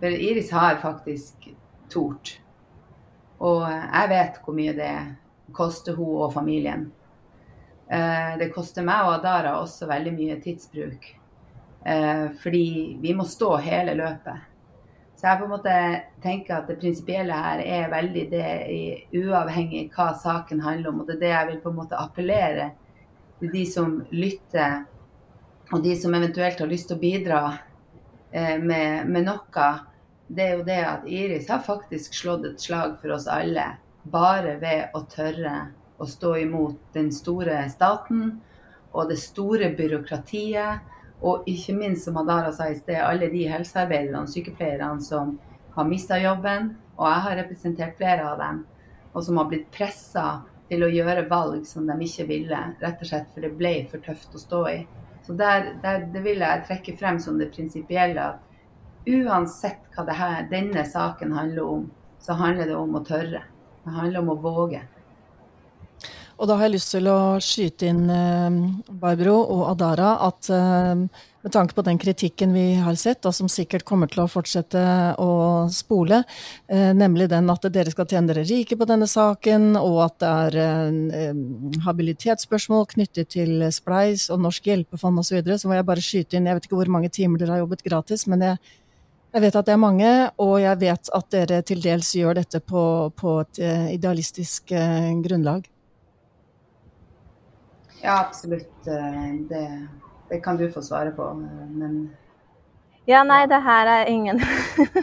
[0.00, 1.50] For Iris har faktisk
[1.92, 2.38] tort.
[3.40, 4.94] Og jeg vet hvor mye det
[5.56, 6.86] koster hun og familien.
[7.90, 11.04] Eh, det koster meg og Adara også veldig mye tidsbruk.
[11.84, 12.64] Eh, fordi
[13.00, 14.46] vi må stå hele løpet.
[15.16, 15.72] Så jeg på en måte
[16.24, 18.52] tenker at det prinsipielle her er veldig det
[19.20, 21.02] uavhengig hva saken handler om.
[21.02, 22.70] Og det er det jeg vil på en måte appellere
[23.40, 24.84] de som lytter,
[25.72, 27.40] og de som eventuelt har lyst til å bidra
[28.32, 29.68] eh, med, med, noe,
[30.28, 33.66] det er jo det at Iris har faktisk slått et slag for oss alle.
[34.02, 35.70] Bare ved å tørre
[36.00, 38.38] å stå imot den store staten
[38.92, 40.86] og det store byråkratiet.
[41.20, 45.34] Og ikke minst, som Adara sa i sted, alle de helsearbeiderne og sykepleierne som
[45.74, 46.72] har mista jobben.
[46.96, 48.62] Og jeg har representert flere av dem,
[49.12, 53.10] og som har blitt pressa til å gjøre valg som de ikke ville, rett og
[53.10, 54.78] slett for det ble for tøft å stå i.
[55.26, 58.22] Så der, der, Det vil jeg trekke frem som det prinsipielle.
[58.22, 61.90] at Uansett hva her, denne saken handler om,
[62.20, 63.42] så handler det om å tørre.
[63.84, 64.82] Det handler om å våge.
[66.40, 68.54] Og da har jeg lyst til å skyte inn, eh,
[69.02, 71.02] Barbro og Adara, at eh,
[71.44, 74.80] med tanke på den kritikken vi har sett, og som sikkert kommer til å fortsette
[75.20, 75.34] å
[75.68, 76.22] spole,
[76.72, 80.30] eh, nemlig den at dere skal tjene dere rike på denne saken, og at det
[80.56, 81.36] er
[81.84, 86.38] habilitetsspørsmål knyttet til Spleis og Norsk hjelpefond osv., så, videre, så må jeg bare skyte
[86.38, 88.56] inn Jeg vet ikke hvor mange timer dere har jobbet gratis, men jeg,
[89.36, 92.62] jeg vet at det er mange, og jeg vet at dere til dels gjør dette
[92.64, 93.62] på, på et
[93.92, 95.68] idealistisk grunnlag.
[98.02, 98.86] Ja, absolutt.
[98.86, 99.88] Eh, det,
[100.28, 102.16] det, kan du få svare på, men
[103.04, 104.40] Ja, nei, det her er ingen,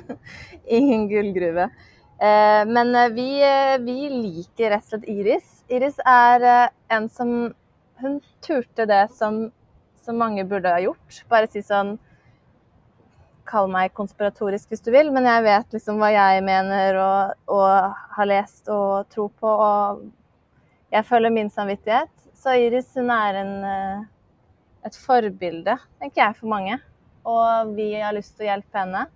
[0.79, 1.69] ingen gullgruve.
[2.17, 3.29] Eh, men eh, vi,
[3.85, 5.53] vi, liker rett og slett Iris.
[5.69, 7.53] Iris er en som
[7.97, 9.47] Hun turte det som,
[9.97, 11.23] som mange burde ha gjort.
[11.29, 11.95] Bare si sånn
[13.47, 17.93] Kall meg konspiratorisk hvis du vil, men jeg vet liksom hva jeg mener og, og
[18.17, 19.49] har lest og tror på.
[19.49, 20.03] Og
[20.91, 22.16] jeg følger min samvittighet.
[22.37, 24.01] Så Iris hun er en, eh,
[24.85, 26.77] et forbilde, tenker jeg, for mange.
[27.25, 29.07] Og vi har lyst til å hjelpe henne.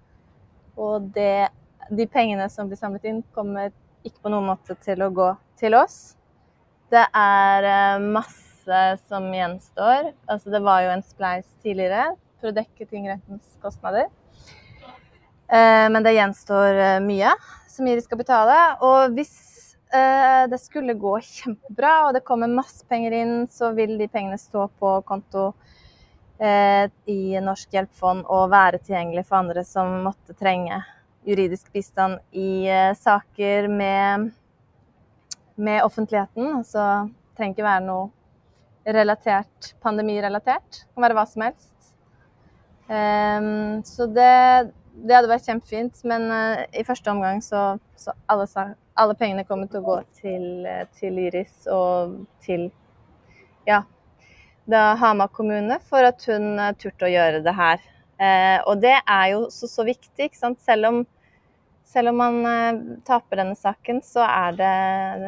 [0.76, 1.52] Og det,
[1.94, 3.70] de pengene som blir samlet inn, kommer
[4.04, 5.30] ikke på noen måte til å gå
[5.62, 6.16] til oss.
[6.92, 10.12] Det er eh, masse som gjenstår.
[10.26, 14.10] Altså, det var jo en spleis tidligere for å dekke tingrettens kostnader.
[15.46, 17.38] Eh, men det gjenstår mye
[17.70, 18.58] som Iris skal betale.
[18.82, 19.51] Og hvis
[19.92, 24.70] det skulle gå kjempebra og det kommer masse penger inn, så vil de pengene stå
[24.80, 25.50] på konto
[26.42, 30.82] eh, i Norsk hjelpefond og være tilgjengelig for andre som måtte trenge
[31.28, 34.32] juridisk bistand i eh, saker med,
[35.56, 36.56] med offentligheten.
[36.62, 36.88] Altså
[37.38, 40.82] trenger ikke være noe relatert, pandemirelatert.
[40.82, 41.68] Det kan være hva som helst.
[43.88, 44.72] så det,
[45.02, 46.28] det hadde vært kjempefint, men
[46.78, 48.46] i første omgang så, så alle,
[49.00, 52.70] alle pengene kommer til å gå til, eh, til Iris og til
[53.68, 53.84] ja,
[54.72, 57.82] Hamar kommune for at hun uh, turte å gjøre det her.
[58.22, 60.28] Uh, og det er jo så, så viktig.
[60.28, 60.62] ikke sant?
[60.64, 61.02] Selv om,
[61.88, 64.70] selv om man uh, taper denne saken, så er det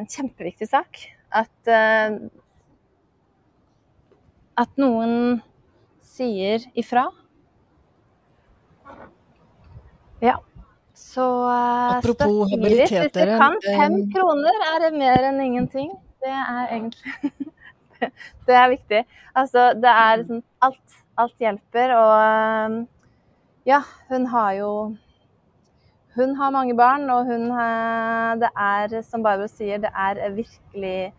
[0.03, 1.01] en kjempeviktig sak.
[1.33, 2.19] At, uh,
[4.61, 5.41] at noen
[6.05, 7.09] sier ifra.
[10.23, 10.37] Ja.
[10.95, 15.89] Så uh, Apropos habilitet, Hvis du kan fem kroner, er det mer enn ingenting.
[16.23, 17.31] Det er egentlig
[18.47, 19.01] det, er viktig.
[19.35, 20.99] Altså, det er liksom alt.
[21.17, 21.91] Alt hjelper.
[21.93, 22.13] Og
[22.71, 22.77] um,
[23.69, 24.69] ja, hun har jo
[26.15, 27.49] Hun har mange barn, og hun
[28.41, 31.13] Det er, som Barbro sier, det er virkelig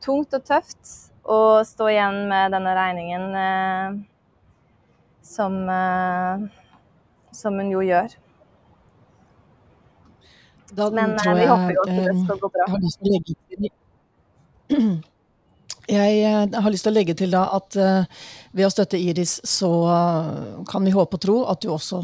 [0.00, 0.92] tungt og tøft
[1.26, 3.96] å stå igjen med denne regningen eh,
[5.26, 6.44] som, eh,
[7.34, 8.14] som hun jo gjør.
[10.74, 12.70] Da Men jeg, vi håper jo at det skal gå bra.
[12.70, 13.74] Jeg
[15.86, 19.70] Jeg eh, har lyst til å legge til da at ved å støtte Iris, så
[20.66, 22.00] kan vi håpe og tro at du også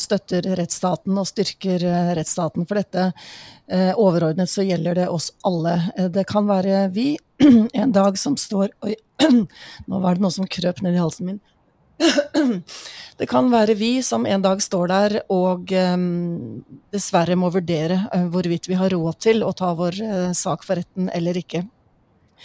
[0.00, 1.84] støtter rettsstaten og styrker
[2.16, 2.64] rettsstaten.
[2.64, 3.10] For dette
[4.00, 5.76] overordnet så gjelder det oss alle.
[6.08, 7.18] det kan være vi
[7.82, 8.96] en dag som står Oi,
[9.90, 11.40] nå var det noe som krøp ned i halsen min.
[13.18, 16.60] Det kan være vi som en dag står der og um,
[16.94, 17.96] dessverre må vurdere
[18.30, 19.98] hvorvidt vi har råd til å ta vår
[20.38, 21.64] sak for retten eller ikke.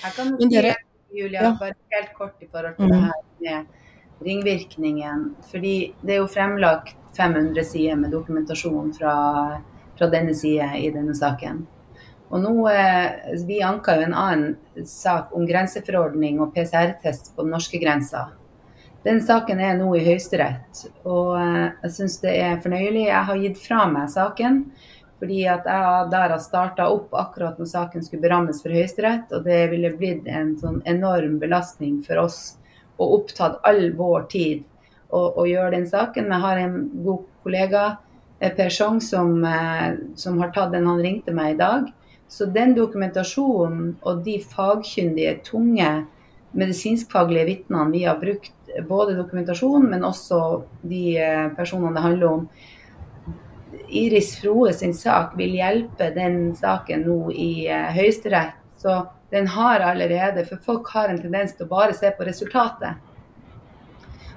[0.02, 0.74] Jeg kan si, dere,
[1.14, 1.54] Julia, ja.
[1.60, 2.94] bare helt kort i forhold til mm.
[2.96, 5.24] det her med ringvirkningen.
[5.52, 9.16] Fordi det er jo fremlagt 500 sider med dokumentasjon fra,
[9.98, 11.64] fra denne side i denne saken.
[12.34, 17.54] Og nå, eh, Vi anka jo en annen sak om grenseforordning og PCR-test på den
[17.54, 18.32] norske grensa.
[19.04, 23.10] Den saken er nå i Høyesterett, og eh, jeg syns det er fornøyelig.
[23.10, 24.62] Jeg har gitt fra meg saken.
[25.24, 29.30] Fordi at jeg der har starta opp akkurat når saken skulle berammes for Høyesterett.
[29.32, 32.40] Og det ville blitt en sånn enorm belastning for oss
[33.00, 34.66] og opptatt all vår tid
[35.12, 36.32] å, å gjøre den saken.
[36.32, 37.84] Jeg har en god kollega,
[38.40, 41.88] eh, Per Sjong, som, eh, som, har tatt den han ringte meg i dag.
[42.28, 45.92] Så den dokumentasjonen og de fagkyndige, tunge
[46.52, 48.54] medisinskfaglige vitnene vi har brukt,
[48.88, 50.40] både dokumentasjon, men også
[50.82, 52.48] de eh, personene det handler om,
[53.94, 58.58] Iris Froe sin sak vil hjelpe den saken nå i uh, Høyesterett.
[58.82, 59.04] Så
[59.34, 62.98] den har allerede, for folk har en tendens til å bare se på resultatet.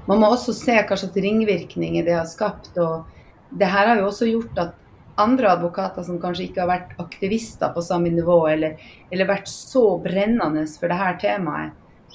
[0.06, 2.76] Man må også se hva slags ringvirkninger det har skapt.
[2.78, 3.08] og
[3.50, 4.76] det her har jo også gjort at
[5.16, 8.76] andre advokater som kanskje ikke har vært aktivister på samme nivå, eller,
[9.10, 11.72] eller vært så brennende for dette temaet,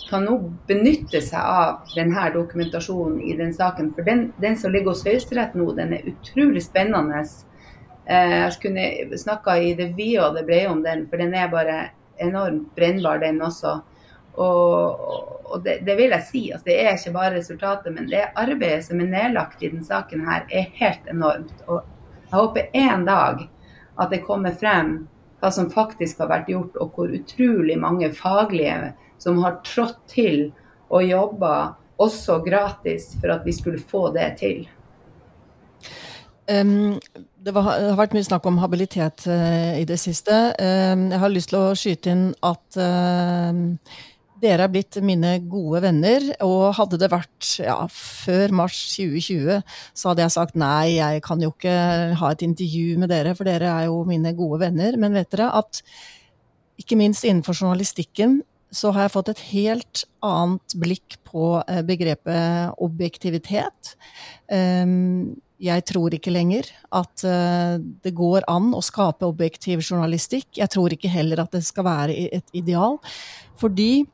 [0.10, 0.38] kan nå
[0.68, 3.94] benytte seg av denne dokumentasjonen i den saken.
[3.96, 7.24] For den, den som ligger hos Høyesterett nå, den er utrolig spennende.
[8.06, 11.52] Eh, jeg kunne snakka i det vide og det brede om den, for den er
[11.52, 11.78] bare
[12.22, 13.80] enormt brennbar, den også.
[14.40, 15.08] Og,
[15.52, 16.44] og det, det, vil jeg si.
[16.52, 20.24] Altså, det er ikke bare resultatet, men det arbeidet som er nedlagt i denne saken
[20.28, 21.56] her, er helt enormt.
[21.68, 21.82] Og
[22.28, 23.48] jeg håper en dag
[24.00, 25.02] at det kommer frem
[25.42, 30.50] hva som faktisk har vært gjort, og hvor utrolig mange faglige som har trådt til
[30.92, 31.56] og jobba
[32.02, 34.64] også gratis for at vi skulle få det til.
[36.52, 37.00] Um,
[37.40, 40.34] det, var, det, har vært mye snakk om habilitet uh, i det siste.
[40.58, 43.62] Um, jeg har lyst til å skyte inn at uh,
[44.42, 46.26] dere er blitt mine gode venner.
[46.44, 49.62] Og hadde det vært ja, før mars 2020,
[49.94, 51.76] så hadde jeg sagt nei, jeg kan jo ikke
[52.20, 54.98] ha et intervju med dere, for dere er jo mine gode venner.
[55.00, 55.84] Men vet dere at
[56.82, 58.42] ikke minst innenfor journalistikken
[58.72, 63.96] så har jeg fått et helt annet blikk på eh, begrepet objektivitet.
[64.52, 70.48] Ehm, jeg tror ikke lenger at eh, det går an å skape objektiv journalistikk.
[70.58, 72.98] Jeg tror ikke heller at det skal være et ideal.
[73.60, 74.06] Fordi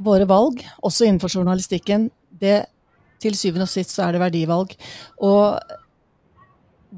[0.00, 2.08] våre valg, også innenfor journalistikken,
[2.40, 2.64] det
[3.20, 4.72] til syvende og sist så er det verdivalg.
[5.20, 5.60] Og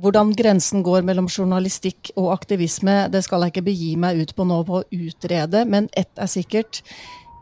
[0.01, 4.47] hvordan grensen går mellom journalistikk og aktivisme, det skal jeg ikke begi meg ut på
[4.49, 6.83] nå på å utrede, men ett er sikkert.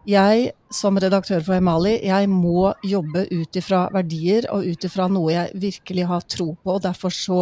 [0.09, 5.34] Jeg som redaktør for Hemali, jeg må jobbe ut ifra verdier og ut ifra noe
[5.34, 6.76] jeg virkelig har tro på.
[6.78, 7.40] og Derfor så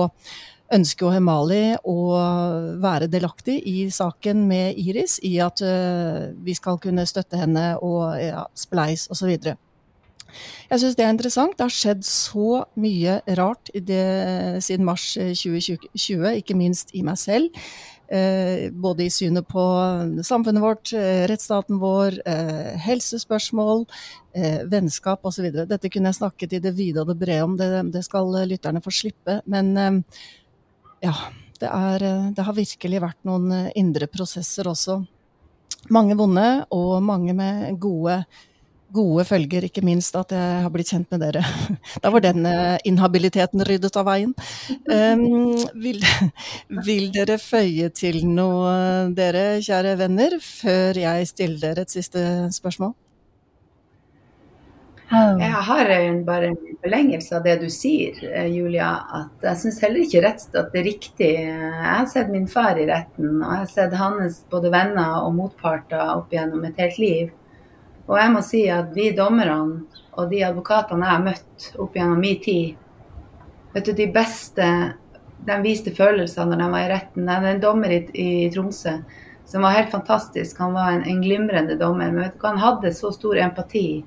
[0.75, 1.99] ønsker jo Hemali å
[2.83, 8.19] være delaktig i saken med Iris, i at uh, vi skal kunne støtte henne og
[8.21, 9.39] ja, Spleis osv.
[10.69, 11.57] Jeg syns det er interessant.
[11.57, 14.03] Det har skjedd så mye rart det,
[14.65, 17.55] siden mars 2020, eh, ikke minst i meg selv.
[18.09, 19.63] Eh, både i synet på
[20.25, 23.85] samfunnet vårt, eh, rettsstaten vår, eh, helsespørsmål,
[24.35, 25.51] eh, vennskap osv.
[25.69, 28.81] Dette kunne jeg snakket i det vide og det brede om, det, det skal lytterne
[28.81, 29.43] få slippe.
[29.47, 30.01] Men eh,
[31.03, 31.15] ja,
[31.61, 35.03] det, er, det har virkelig vært noen indre prosesser også.
[35.91, 38.25] Mange vonde og mange med gode
[38.95, 41.43] gode følger, ikke minst at jeg har blitt kjent med dere.
[42.03, 44.35] Da var den eh, inhabiliteten ryddet av veien.
[44.87, 46.01] Um, vil,
[46.87, 52.23] vil, dere føye til noe, dere kjære venner, før jeg stiller dere et siste
[52.55, 52.95] spørsmål?
[55.09, 55.89] Jeg har
[56.27, 58.91] bare en forlengelse av det du sier, eh, Julia.
[59.23, 61.31] At jeg syns heller ikke rett at det er riktig.
[61.49, 65.33] Jeg har sett min far i retten, og jeg har sett hans både venner og
[65.39, 67.31] motparter opp gjennom et helt liv.
[68.09, 69.83] Og jeg må si at de dommerne
[70.19, 72.79] og de advokatene jeg har møtt opp gjennom min tid,
[73.75, 74.69] vet du, de beste
[75.47, 77.27] de viste følelser når de var i retten.
[77.29, 78.99] Det er en dommer i, i, Tromsø
[79.49, 80.59] som var helt fantastisk.
[80.59, 82.11] Han var en, en, glimrende dommer.
[82.13, 84.03] Men vet du hva, han hadde så stor empati.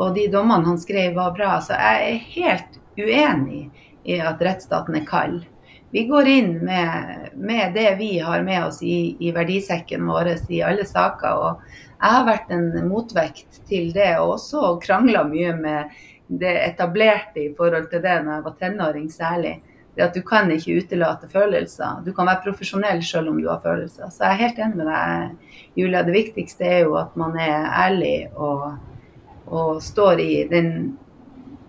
[0.00, 1.56] Og de dommene han skrev, var bra.
[1.64, 3.66] Så jeg er helt uenig
[4.08, 5.42] i at rettsstaten er kald.
[5.90, 10.62] vi går inn med, med, det vi har med oss i, i verdisekken vår i
[10.62, 11.34] alle saker.
[11.34, 15.98] og Jeg har vært en motvekt til det, og også krangla mye med
[16.40, 19.58] det etablerte i forhold til det når jeg var tenåring særlig.
[19.96, 22.00] Det at du kan ikke utelate følelser.
[22.06, 24.08] Du kan være profesjonell selv om du har følelser.
[24.08, 26.04] Så jeg er helt enig med deg, Julia.
[26.06, 28.78] Det viktigste er jo at man er ærlig og,
[29.50, 30.74] og står i den,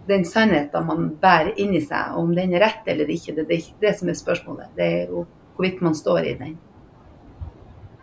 [0.07, 2.15] den sannheten man bærer inni seg.
[2.21, 4.75] Om den er rett eller ikke, det er ikke det som er spørsmålet.
[4.77, 5.25] Det er jo
[5.57, 6.59] hvorvidt man står i den.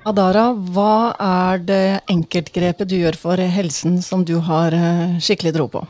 [0.08, 5.66] Adara, hva er det enkeltgrepet du gjør for helsen som du har eh, skikkelig tro
[5.74, 5.82] på?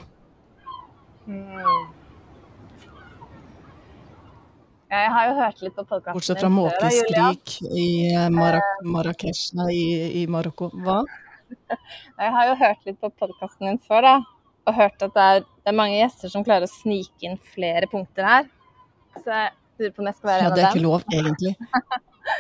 [4.89, 9.87] Jeg har jo hørt litt på podkasten Bortsett fra måkeskrik i eh, Marrakech, nei, i,
[10.23, 10.73] i Marokko.
[10.83, 10.99] Hva?
[12.19, 14.17] Jeg har jo hørt litt på podkasten din før, da.
[14.67, 17.87] Og hørt at det er, det er, mange gjester som klarer å snike inn flere
[17.93, 18.51] punkter her.
[19.21, 20.59] Så jeg lurer på om jeg skal være en av dem.
[20.59, 21.55] Ja, det er ikke lov, egentlig.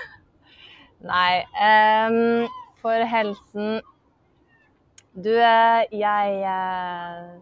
[1.00, 1.44] nei.
[1.54, 2.48] Um,
[2.82, 3.80] for helsen
[5.18, 7.38] Du, eh, jeg uh,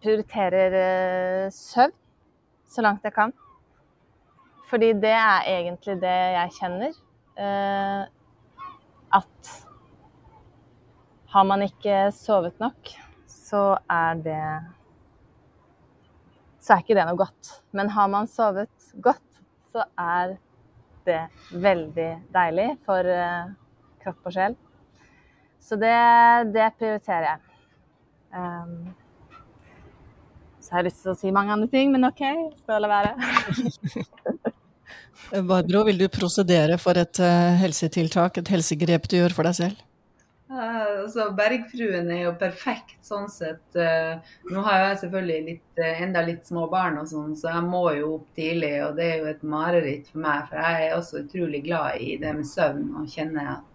[0.00, 1.92] prioriterer uh, søvn
[2.72, 3.34] så langt jeg kan.
[4.70, 6.94] Fordi det er egentlig det jeg kjenner.
[7.36, 8.06] Uh,
[9.12, 9.50] at
[11.34, 12.88] har man ikke sovet nok,
[13.28, 14.44] så er det
[16.62, 17.52] Så er ikke det noe godt.
[17.72, 19.40] Men har man sovet godt,
[19.74, 20.36] så er
[21.08, 21.20] det
[21.62, 23.52] veldig deilig for eh,
[24.02, 24.56] kropp og sjel.
[25.62, 25.94] Så det,
[26.54, 27.40] det prioriterer jeg.
[28.32, 28.90] Um,
[30.62, 32.22] så jeg lyst til å si mange andre ting, men OK,
[32.62, 33.12] skal la være.
[35.48, 39.82] Barbro, vil du prosedere for et uh, helsetiltak, et helsegrep du gjør for deg selv?
[40.52, 43.62] Uh, altså, Bergfruen er jo perfekt sånn sett.
[43.72, 44.20] Uh,
[44.52, 47.82] nå har jeg selvfølgelig litt, uh, enda litt små barn, og sånn, så jeg må
[47.96, 48.74] jo opp tidlig.
[48.84, 52.18] Og det er jo et mareritt for meg, for jeg er også utrolig glad i
[52.20, 52.90] det med søvn.
[53.00, 53.68] Og kjenner at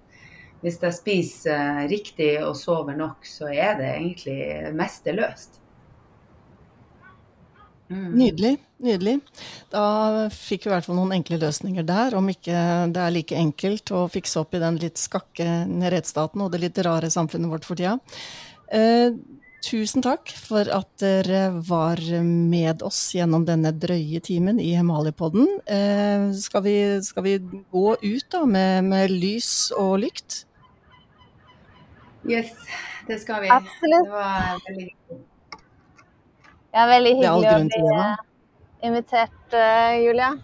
[0.62, 4.40] hvis jeg spiser riktig og sover nok, så er det egentlig
[4.78, 5.58] meste løst.
[5.58, 5.67] Mm.
[7.90, 8.58] Nydelig.
[8.84, 9.16] Nydelig.
[9.72, 12.60] Da fikk vi i hvert fall noen enkle løsninger der, om ikke
[12.94, 15.48] det er like enkelt å fikse opp i den litt skakke
[15.94, 17.96] rettsstaten og det litt rare samfunnet vårt for tida.
[18.76, 19.16] Eh,
[19.66, 25.48] tusen takk for at dere var med oss gjennom denne drøye timen i Hemalipodden.
[25.66, 26.78] Eh, skal, vi,
[27.08, 27.40] skal, vi,
[27.72, 30.44] gå ut da med, med lys og lykt?
[32.28, 32.52] Yes,
[33.08, 33.52] det skal vi.
[33.58, 34.06] Absolutt.
[34.06, 34.90] Det var veldig.
[36.78, 38.18] Ja, veldig hyggelig å bli eh,
[38.86, 40.36] invitert, uh, Julia.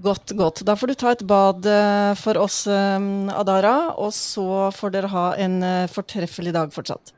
[0.00, 0.62] Godt, godt.
[0.64, 3.74] Da får du ta et bad uh, for oss, Adara.
[4.00, 5.60] Og så får dere ha en
[5.92, 7.12] fortreffelig dag fortsatt.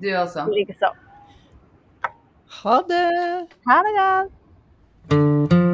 [0.00, 0.48] Du også.
[0.48, 0.94] Likeså.
[2.62, 3.04] Ha det.
[3.68, 5.73] Ha det godt.